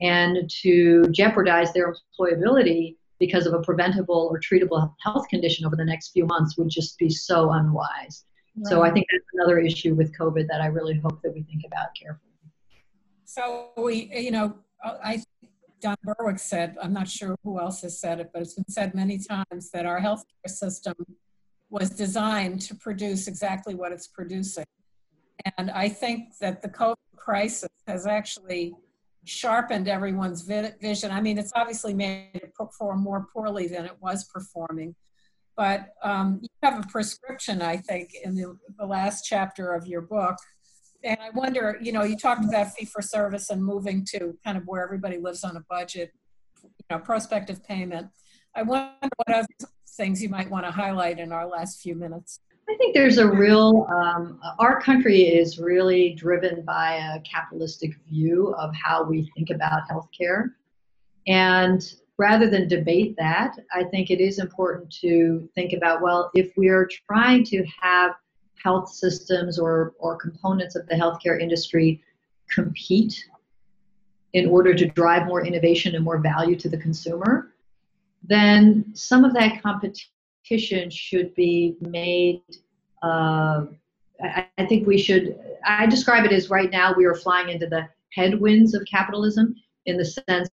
and 0.02 0.50
to 0.61 1.06
jeopardize 1.11 1.72
their 1.72 1.94
employability 1.94 2.96
because 3.18 3.46
of 3.46 3.54
a 3.54 3.62
preventable 3.62 4.28
or 4.30 4.38
treatable 4.38 4.94
health 5.02 5.26
condition 5.28 5.64
over 5.64 5.74
the 5.74 5.85
next 5.87 6.11
few 6.11 6.26
months 6.26 6.59
would 6.59 6.68
just 6.68 6.98
be 6.98 7.09
so 7.09 7.50
unwise. 7.52 8.26
Right. 8.54 8.66
So 8.66 8.83
I 8.83 8.90
think 8.90 9.06
that's 9.11 9.24
another 9.33 9.59
issue 9.61 9.94
with 9.94 10.14
COVID 10.14 10.46
that 10.48 10.61
I 10.61 10.66
really 10.66 11.00
hope 11.02 11.22
that 11.22 11.33
we 11.33 11.40
think 11.44 11.62
about 11.66 11.88
carefully. 11.98 12.35
So 13.24 13.70
we, 13.78 14.11
you 14.14 14.30
know, 14.30 14.59
I 14.85 15.22
Don 15.80 15.96
Berwick 16.02 16.38
said, 16.38 16.76
I'm 16.82 16.92
not 16.92 17.08
sure 17.08 17.36
who 17.44 17.58
else 17.58 17.82
has 17.82 18.00
said 18.00 18.20
it, 18.20 18.30
but 18.32 18.42
it's 18.42 18.54
been 18.54 18.68
said 18.68 18.94
many 18.94 19.18
times 19.18 19.70
that 19.70 19.86
our 19.86 20.00
healthcare 20.00 20.48
system 20.48 20.94
was 21.70 21.90
designed 21.90 22.60
to 22.62 22.74
produce 22.74 23.28
exactly 23.28 23.74
what 23.74 23.92
it's 23.92 24.08
producing. 24.08 24.64
And 25.56 25.70
I 25.70 25.88
think 25.88 26.36
that 26.40 26.60
the 26.62 26.68
COVID 26.68 26.96
crisis 27.16 27.70
has 27.86 28.06
actually 28.06 28.74
sharpened 29.24 29.88
everyone's 29.88 30.42
vision. 30.42 31.10
I 31.10 31.20
mean, 31.20 31.38
it's 31.38 31.52
obviously 31.54 31.94
made 31.94 32.30
it 32.34 32.54
perform 32.54 33.00
more 33.00 33.26
poorly 33.32 33.68
than 33.68 33.84
it 33.84 33.96
was 34.00 34.24
performing. 34.24 34.94
But 35.56 35.94
um, 36.02 36.40
you 36.42 36.48
have 36.62 36.82
a 36.82 36.88
prescription, 36.88 37.62
I 37.62 37.76
think, 37.76 38.14
in 38.24 38.34
the, 38.34 38.56
the 38.78 38.86
last 38.86 39.24
chapter 39.24 39.72
of 39.74 39.86
your 39.86 40.00
book 40.00 40.36
and 41.02 41.18
I 41.20 41.30
wonder, 41.30 41.78
you 41.80 41.92
know, 41.92 42.02
you 42.02 42.16
talked 42.16 42.44
about 42.44 42.72
fee 42.72 42.84
for 42.84 43.02
service 43.02 43.50
and 43.50 43.64
moving 43.64 44.04
to 44.10 44.36
kind 44.44 44.56
of 44.56 44.64
where 44.66 44.82
everybody 44.82 45.18
lives 45.18 45.44
on 45.44 45.56
a 45.56 45.64
budget, 45.68 46.12
you 46.62 46.70
know, 46.90 46.98
prospective 46.98 47.64
payment. 47.64 48.08
I 48.54 48.62
wonder 48.62 49.08
what 49.16 49.34
other 49.34 49.46
things 49.96 50.22
you 50.22 50.28
might 50.28 50.50
want 50.50 50.64
to 50.66 50.70
highlight 50.70 51.18
in 51.18 51.32
our 51.32 51.46
last 51.46 51.80
few 51.80 51.94
minutes. 51.94 52.40
I 52.68 52.76
think 52.76 52.94
there's 52.94 53.18
a 53.18 53.28
real, 53.28 53.86
um, 53.90 54.38
our 54.58 54.80
country 54.80 55.22
is 55.22 55.58
really 55.58 56.14
driven 56.14 56.64
by 56.64 56.94
a 57.16 57.20
capitalistic 57.20 57.92
view 58.08 58.54
of 58.58 58.72
how 58.74 59.02
we 59.02 59.30
think 59.34 59.50
about 59.50 59.82
healthcare. 59.90 60.52
And 61.26 61.82
rather 62.16 62.48
than 62.48 62.68
debate 62.68 63.16
that, 63.18 63.56
I 63.74 63.84
think 63.84 64.10
it 64.10 64.20
is 64.20 64.38
important 64.38 64.94
to 65.00 65.48
think 65.54 65.72
about 65.72 66.00
well, 66.00 66.30
if 66.34 66.52
we're 66.56 66.88
trying 67.08 67.44
to 67.44 67.64
have 67.80 68.12
health 68.62 68.90
systems 68.90 69.58
or, 69.58 69.94
or 69.98 70.16
components 70.16 70.76
of 70.76 70.86
the 70.86 70.94
healthcare 70.94 71.40
industry 71.40 72.02
compete 72.50 73.24
in 74.32 74.48
order 74.48 74.74
to 74.74 74.86
drive 74.86 75.26
more 75.26 75.44
innovation 75.44 75.94
and 75.94 76.04
more 76.04 76.18
value 76.18 76.56
to 76.56 76.68
the 76.68 76.76
consumer, 76.76 77.52
then 78.22 78.84
some 78.94 79.24
of 79.24 79.32
that 79.34 79.62
competition 79.62 80.90
should 80.90 81.34
be 81.34 81.76
made. 81.80 82.42
Uh, 83.02 83.66
I, 84.22 84.46
I 84.58 84.66
think 84.66 84.86
we 84.86 84.98
should, 84.98 85.38
I 85.64 85.86
describe 85.86 86.24
it 86.24 86.32
as 86.32 86.50
right 86.50 86.70
now 86.70 86.94
we 86.96 87.06
are 87.06 87.14
flying 87.14 87.48
into 87.48 87.66
the 87.66 87.88
headwinds 88.12 88.74
of 88.74 88.84
capitalism 88.90 89.54
in 89.86 89.96
the 89.96 90.04
sense 90.04 90.48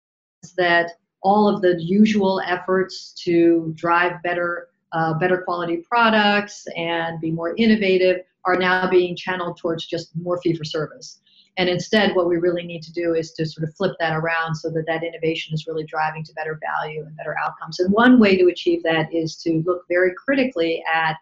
that 0.56 0.92
all 1.22 1.48
of 1.48 1.60
the 1.60 1.82
usual 1.82 2.40
efforts 2.46 3.12
to 3.24 3.72
drive 3.74 4.22
better 4.22 4.68
uh, 4.96 5.12
better 5.12 5.42
quality 5.42 5.76
products 5.76 6.66
and 6.74 7.20
be 7.20 7.30
more 7.30 7.54
innovative 7.56 8.20
are 8.46 8.56
now 8.56 8.88
being 8.88 9.14
channeled 9.14 9.58
towards 9.58 9.84
just 9.84 10.10
more 10.16 10.40
fee 10.40 10.56
for 10.56 10.64
service. 10.64 11.20
And 11.58 11.68
instead, 11.68 12.14
what 12.14 12.28
we 12.28 12.36
really 12.36 12.62
need 12.62 12.82
to 12.84 12.92
do 12.92 13.14
is 13.14 13.32
to 13.32 13.44
sort 13.44 13.68
of 13.68 13.74
flip 13.74 13.92
that 14.00 14.14
around 14.14 14.54
so 14.54 14.70
that 14.70 14.84
that 14.86 15.04
innovation 15.04 15.54
is 15.54 15.66
really 15.66 15.84
driving 15.84 16.24
to 16.24 16.32
better 16.32 16.58
value 16.62 17.04
and 17.04 17.14
better 17.16 17.36
outcomes. 17.42 17.78
And 17.78 17.92
one 17.92 18.18
way 18.18 18.38
to 18.38 18.46
achieve 18.46 18.82
that 18.84 19.12
is 19.14 19.36
to 19.42 19.62
look 19.66 19.82
very 19.88 20.12
critically 20.16 20.82
at, 20.92 21.16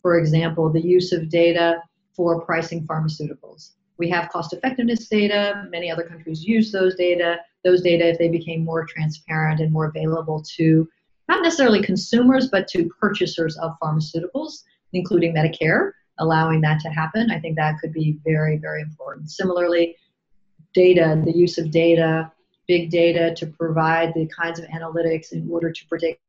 for 0.00 0.18
example, 0.18 0.70
the 0.70 0.80
use 0.80 1.12
of 1.12 1.28
data 1.28 1.82
for 2.14 2.40
pricing 2.40 2.86
pharmaceuticals. 2.86 3.72
We 3.98 4.08
have 4.08 4.30
cost 4.30 4.54
effectiveness 4.54 5.06
data. 5.06 5.66
Many 5.70 5.90
other 5.90 6.04
countries 6.04 6.44
use 6.44 6.72
those 6.72 6.94
data. 6.94 7.38
Those 7.64 7.82
data, 7.82 8.08
if 8.08 8.18
they 8.18 8.28
became 8.28 8.64
more 8.64 8.86
transparent 8.86 9.60
and 9.60 9.72
more 9.72 9.86
available 9.86 10.42
to 10.56 10.88
not 11.28 11.42
necessarily 11.42 11.82
consumers, 11.82 12.48
but 12.48 12.66
to 12.68 12.88
purchasers 13.00 13.56
of 13.58 13.72
pharmaceuticals, 13.82 14.62
including 14.92 15.34
Medicare, 15.34 15.92
allowing 16.18 16.60
that 16.62 16.80
to 16.80 16.88
happen. 16.88 17.30
I 17.30 17.38
think 17.38 17.56
that 17.56 17.78
could 17.80 17.92
be 17.92 18.18
very, 18.24 18.56
very 18.56 18.82
important. 18.82 19.30
Similarly, 19.30 19.96
data, 20.74 21.20
the 21.24 21.36
use 21.36 21.58
of 21.58 21.70
data, 21.70 22.32
big 22.66 22.90
data 22.90 23.34
to 23.34 23.46
provide 23.46 24.12
the 24.14 24.28
kinds 24.28 24.58
of 24.58 24.66
analytics 24.66 25.32
in 25.32 25.48
order 25.50 25.70
to 25.70 25.86
predict 25.86 26.20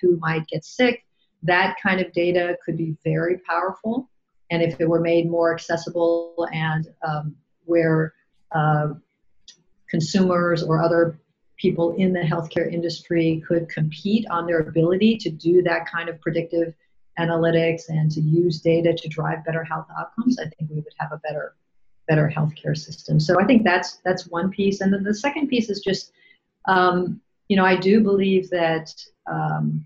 who 0.00 0.16
might 0.18 0.46
get 0.48 0.64
sick, 0.64 1.04
that 1.42 1.76
kind 1.82 2.00
of 2.00 2.12
data 2.12 2.56
could 2.64 2.76
be 2.76 2.96
very 3.04 3.38
powerful. 3.38 4.10
And 4.50 4.62
if 4.62 4.80
it 4.80 4.88
were 4.88 5.00
made 5.00 5.30
more 5.30 5.54
accessible 5.54 6.48
and 6.52 6.88
um, 7.06 7.36
where 7.64 8.14
uh, 8.52 8.88
consumers 9.88 10.62
or 10.62 10.82
other 10.82 11.18
people 11.56 11.94
in 11.96 12.12
the 12.12 12.20
healthcare 12.20 12.72
industry 12.72 13.42
could 13.46 13.68
compete 13.68 14.26
on 14.30 14.46
their 14.46 14.60
ability 14.60 15.16
to 15.18 15.30
do 15.30 15.62
that 15.62 15.90
kind 15.90 16.08
of 16.08 16.20
predictive 16.20 16.74
analytics 17.18 17.88
and 17.88 18.10
to 18.10 18.20
use 18.20 18.60
data 18.60 18.92
to 18.94 19.08
drive 19.08 19.44
better 19.44 19.64
health 19.64 19.86
outcomes, 19.98 20.38
I 20.38 20.44
think 20.44 20.70
we 20.70 20.76
would 20.76 20.92
have 20.98 21.12
a 21.12 21.18
better 21.18 21.54
better 22.08 22.32
healthcare 22.34 22.76
system. 22.76 23.18
So 23.18 23.40
I 23.40 23.44
think 23.44 23.64
that's 23.64 23.96
that's 24.04 24.28
one 24.28 24.50
piece, 24.50 24.80
and 24.80 24.92
then 24.92 25.02
the 25.02 25.14
second 25.14 25.48
piece 25.48 25.70
is 25.70 25.80
just, 25.80 26.12
um, 26.66 27.20
you 27.48 27.56
know, 27.56 27.64
I 27.64 27.76
do 27.76 28.00
believe 28.00 28.48
that 28.50 28.94
um, 29.26 29.84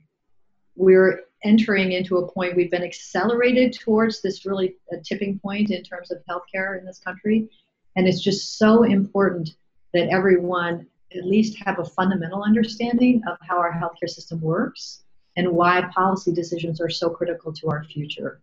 we're 0.76 1.22
entering 1.44 1.92
into 1.92 2.18
a 2.18 2.30
point 2.30 2.56
we've 2.56 2.70
been 2.70 2.83
accelerated 2.83 3.72
towards 3.72 4.20
this 4.20 4.44
really 4.44 4.76
tipping 5.02 5.38
point 5.38 5.70
in 5.70 5.83
terms 5.83 6.11
of 6.11 6.18
healthcare 6.28 6.78
in 6.78 6.85
this 6.85 6.98
country 6.98 7.48
and 7.96 8.06
it's 8.06 8.20
just 8.20 8.59
so 8.59 8.83
important 8.83 9.56
that 9.92 10.09
everyone 10.09 10.87
at 11.16 11.25
least 11.25 11.59
have 11.64 11.79
a 11.79 11.85
fundamental 11.85 12.42
understanding 12.42 13.23
of 13.29 13.37
how 13.40 13.59
our 13.59 13.73
healthcare 13.73 14.09
system 14.09 14.40
works 14.40 15.03
and 15.37 15.51
why 15.51 15.83
policy 15.94 16.33
decisions 16.33 16.81
are 16.81 16.88
so 16.88 17.11
critical 17.11 17.53
to 17.53 17.68
our 17.68 17.85
future. 17.85 18.40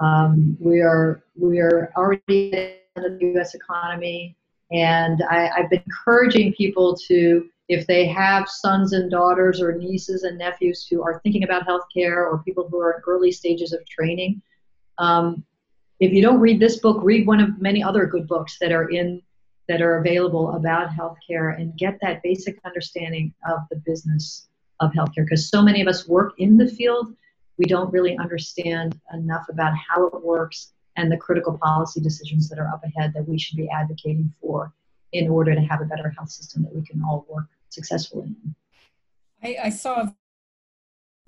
Um, 0.00 0.56
we 0.60 0.80
are 0.80 1.22
we 1.36 1.58
are 1.58 1.90
already 1.96 2.80
in 2.96 3.02
the 3.02 3.18
U.S. 3.34 3.54
economy, 3.54 4.36
and 4.70 5.22
I, 5.30 5.48
I've 5.56 5.70
been 5.70 5.82
encouraging 5.86 6.52
people 6.52 6.96
to, 7.08 7.48
if 7.68 7.86
they 7.86 8.06
have 8.06 8.48
sons 8.48 8.92
and 8.92 9.10
daughters 9.10 9.60
or 9.60 9.72
nieces 9.76 10.24
and 10.24 10.36
nephews 10.38 10.86
who 10.88 11.02
are 11.02 11.20
thinking 11.22 11.44
about 11.44 11.66
healthcare 11.66 12.30
or 12.30 12.42
people 12.44 12.68
who 12.68 12.78
are 12.78 12.92
in 12.92 13.02
early 13.06 13.32
stages 13.32 13.72
of 13.72 13.86
training, 13.88 14.42
um, 14.98 15.44
if 16.00 16.12
you 16.12 16.20
don't 16.20 16.40
read 16.40 16.60
this 16.60 16.78
book, 16.78 16.98
read 17.02 17.26
one 17.26 17.40
of 17.40 17.60
many 17.60 17.82
other 17.82 18.06
good 18.06 18.26
books 18.26 18.58
that 18.60 18.72
are 18.72 18.90
in 18.90 19.22
that 19.68 19.82
are 19.82 19.98
available 19.98 20.52
about 20.52 20.90
healthcare 20.90 21.58
and 21.58 21.76
get 21.76 21.98
that 22.00 22.22
basic 22.22 22.58
understanding 22.64 23.34
of 23.48 23.60
the 23.70 23.76
business 23.76 24.48
of 24.80 24.92
healthcare 24.92 25.24
because 25.24 25.48
so 25.48 25.62
many 25.62 25.80
of 25.80 25.88
us 25.88 26.06
work 26.06 26.34
in 26.38 26.56
the 26.56 26.68
field 26.68 27.14
we 27.58 27.64
don't 27.64 27.92
really 27.92 28.16
understand 28.18 29.00
enough 29.14 29.46
about 29.48 29.72
how 29.76 30.06
it 30.06 30.22
works 30.22 30.72
and 30.96 31.10
the 31.10 31.16
critical 31.16 31.58
policy 31.58 32.00
decisions 32.00 32.48
that 32.48 32.58
are 32.58 32.68
up 32.68 32.82
ahead 32.84 33.12
that 33.14 33.26
we 33.26 33.38
should 33.38 33.56
be 33.56 33.68
advocating 33.70 34.32
for 34.40 34.72
in 35.12 35.28
order 35.28 35.54
to 35.54 35.60
have 35.60 35.80
a 35.80 35.84
better 35.84 36.10
health 36.10 36.30
system 36.30 36.62
that 36.62 36.74
we 36.74 36.84
can 36.84 37.02
all 37.02 37.26
work 37.28 37.46
successfully 37.68 38.34
in. 38.44 38.54
I, 39.42 39.66
I 39.66 39.70
saw 39.70 40.02
a 40.02 40.16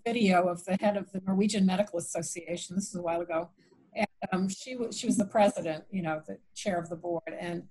video 0.04 0.48
of 0.48 0.64
the 0.64 0.76
head 0.80 0.96
of 0.96 1.10
the 1.12 1.20
Norwegian 1.26 1.66
Medical 1.66 1.98
Association. 1.98 2.76
This 2.76 2.88
is 2.88 2.94
a 2.94 3.02
while 3.02 3.20
ago, 3.20 3.50
and 3.94 4.06
um, 4.32 4.48
she 4.48 4.76
was 4.76 4.98
she 4.98 5.06
was 5.06 5.16
the 5.16 5.26
president, 5.26 5.84
you 5.90 6.02
know, 6.02 6.22
the 6.26 6.38
chair 6.54 6.78
of 6.78 6.88
the 6.88 6.96
board, 6.96 7.22
and 7.38 7.60
was 7.60 7.68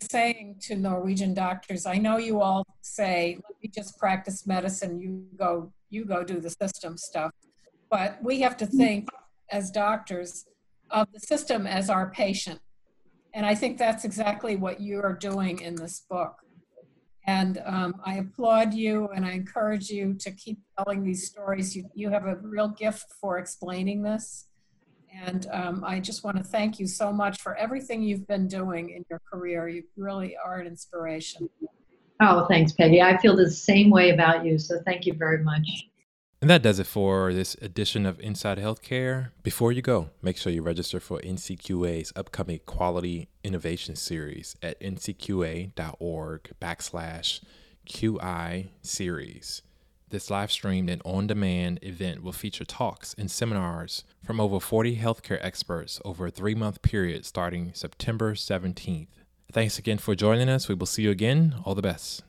saying 0.00 0.56
to 0.62 0.76
Norwegian 0.76 1.34
doctors, 1.34 1.86
"I 1.86 1.98
know 1.98 2.16
you 2.16 2.40
all 2.40 2.66
say, 2.80 3.38
let 3.48 3.62
me 3.62 3.68
just 3.68 3.98
practice 3.98 4.46
medicine. 4.46 5.00
You 5.00 5.26
go, 5.36 5.72
you 5.90 6.04
go 6.04 6.24
do 6.24 6.40
the 6.40 6.50
system 6.50 6.96
stuff, 6.96 7.32
but 7.90 8.22
we 8.22 8.40
have 8.40 8.56
to 8.58 8.66
think 8.66 9.08
as 9.50 9.70
doctors 9.70 10.46
of 10.90 11.06
the 11.12 11.20
system 11.20 11.66
as 11.66 11.88
our 11.90 12.10
patient." 12.10 12.60
And 13.34 13.46
I 13.46 13.54
think 13.54 13.78
that's 13.78 14.04
exactly 14.04 14.56
what 14.56 14.80
you 14.80 15.00
are 15.00 15.14
doing 15.14 15.60
in 15.60 15.74
this 15.74 16.00
book. 16.08 16.34
And 17.26 17.62
um, 17.64 17.94
I 18.04 18.16
applaud 18.16 18.74
you 18.74 19.08
and 19.14 19.24
I 19.24 19.30
encourage 19.30 19.88
you 19.88 20.14
to 20.14 20.30
keep 20.32 20.58
telling 20.76 21.04
these 21.04 21.28
stories. 21.28 21.76
You, 21.76 21.88
you 21.94 22.10
have 22.10 22.26
a 22.26 22.36
real 22.42 22.68
gift 22.68 23.06
for 23.20 23.38
explaining 23.38 24.02
this. 24.02 24.48
And 25.14 25.46
um, 25.52 25.84
I 25.84 26.00
just 26.00 26.24
want 26.24 26.36
to 26.38 26.42
thank 26.42 26.80
you 26.80 26.86
so 26.86 27.12
much 27.12 27.40
for 27.40 27.54
everything 27.56 28.02
you've 28.02 28.26
been 28.26 28.48
doing 28.48 28.90
in 28.90 29.04
your 29.10 29.20
career. 29.30 29.68
You 29.68 29.84
really 29.96 30.36
are 30.42 30.58
an 30.58 30.66
inspiration. 30.66 31.48
Oh, 32.20 32.46
thanks, 32.46 32.72
Peggy. 32.72 33.02
I 33.02 33.18
feel 33.18 33.36
the 33.36 33.50
same 33.50 33.90
way 33.90 34.10
about 34.10 34.44
you. 34.44 34.58
So 34.58 34.80
thank 34.84 35.06
you 35.06 35.14
very 35.14 35.42
much. 35.42 35.68
And 36.40 36.50
that 36.50 36.62
does 36.62 36.80
it 36.80 36.88
for 36.88 37.32
this 37.32 37.54
edition 37.62 38.04
of 38.04 38.18
Inside 38.18 38.58
Healthcare. 38.58 39.30
Before 39.44 39.70
you 39.70 39.80
go, 39.80 40.10
make 40.22 40.36
sure 40.36 40.52
you 40.52 40.62
register 40.62 40.98
for 40.98 41.20
NCQA's 41.20 42.12
upcoming 42.16 42.58
Quality 42.66 43.28
Innovation 43.44 43.94
Series 43.94 44.56
at 44.60 44.80
ncqa.org 44.80 46.50
backslash 46.60 47.40
QI 47.88 48.68
series. 48.82 49.62
This 50.12 50.28
live 50.28 50.52
streamed 50.52 50.90
and 50.90 51.00
on 51.06 51.26
demand 51.26 51.78
event 51.80 52.22
will 52.22 52.32
feature 52.32 52.66
talks 52.66 53.14
and 53.16 53.30
seminars 53.30 54.04
from 54.22 54.42
over 54.42 54.60
40 54.60 54.96
healthcare 54.98 55.38
experts 55.40 56.02
over 56.04 56.26
a 56.26 56.30
three 56.30 56.54
month 56.54 56.82
period 56.82 57.24
starting 57.24 57.70
September 57.72 58.34
17th. 58.34 59.06
Thanks 59.50 59.78
again 59.78 59.96
for 59.96 60.14
joining 60.14 60.50
us. 60.50 60.68
We 60.68 60.74
will 60.74 60.84
see 60.84 61.04
you 61.04 61.10
again. 61.10 61.54
All 61.64 61.74
the 61.74 61.80
best. 61.80 62.24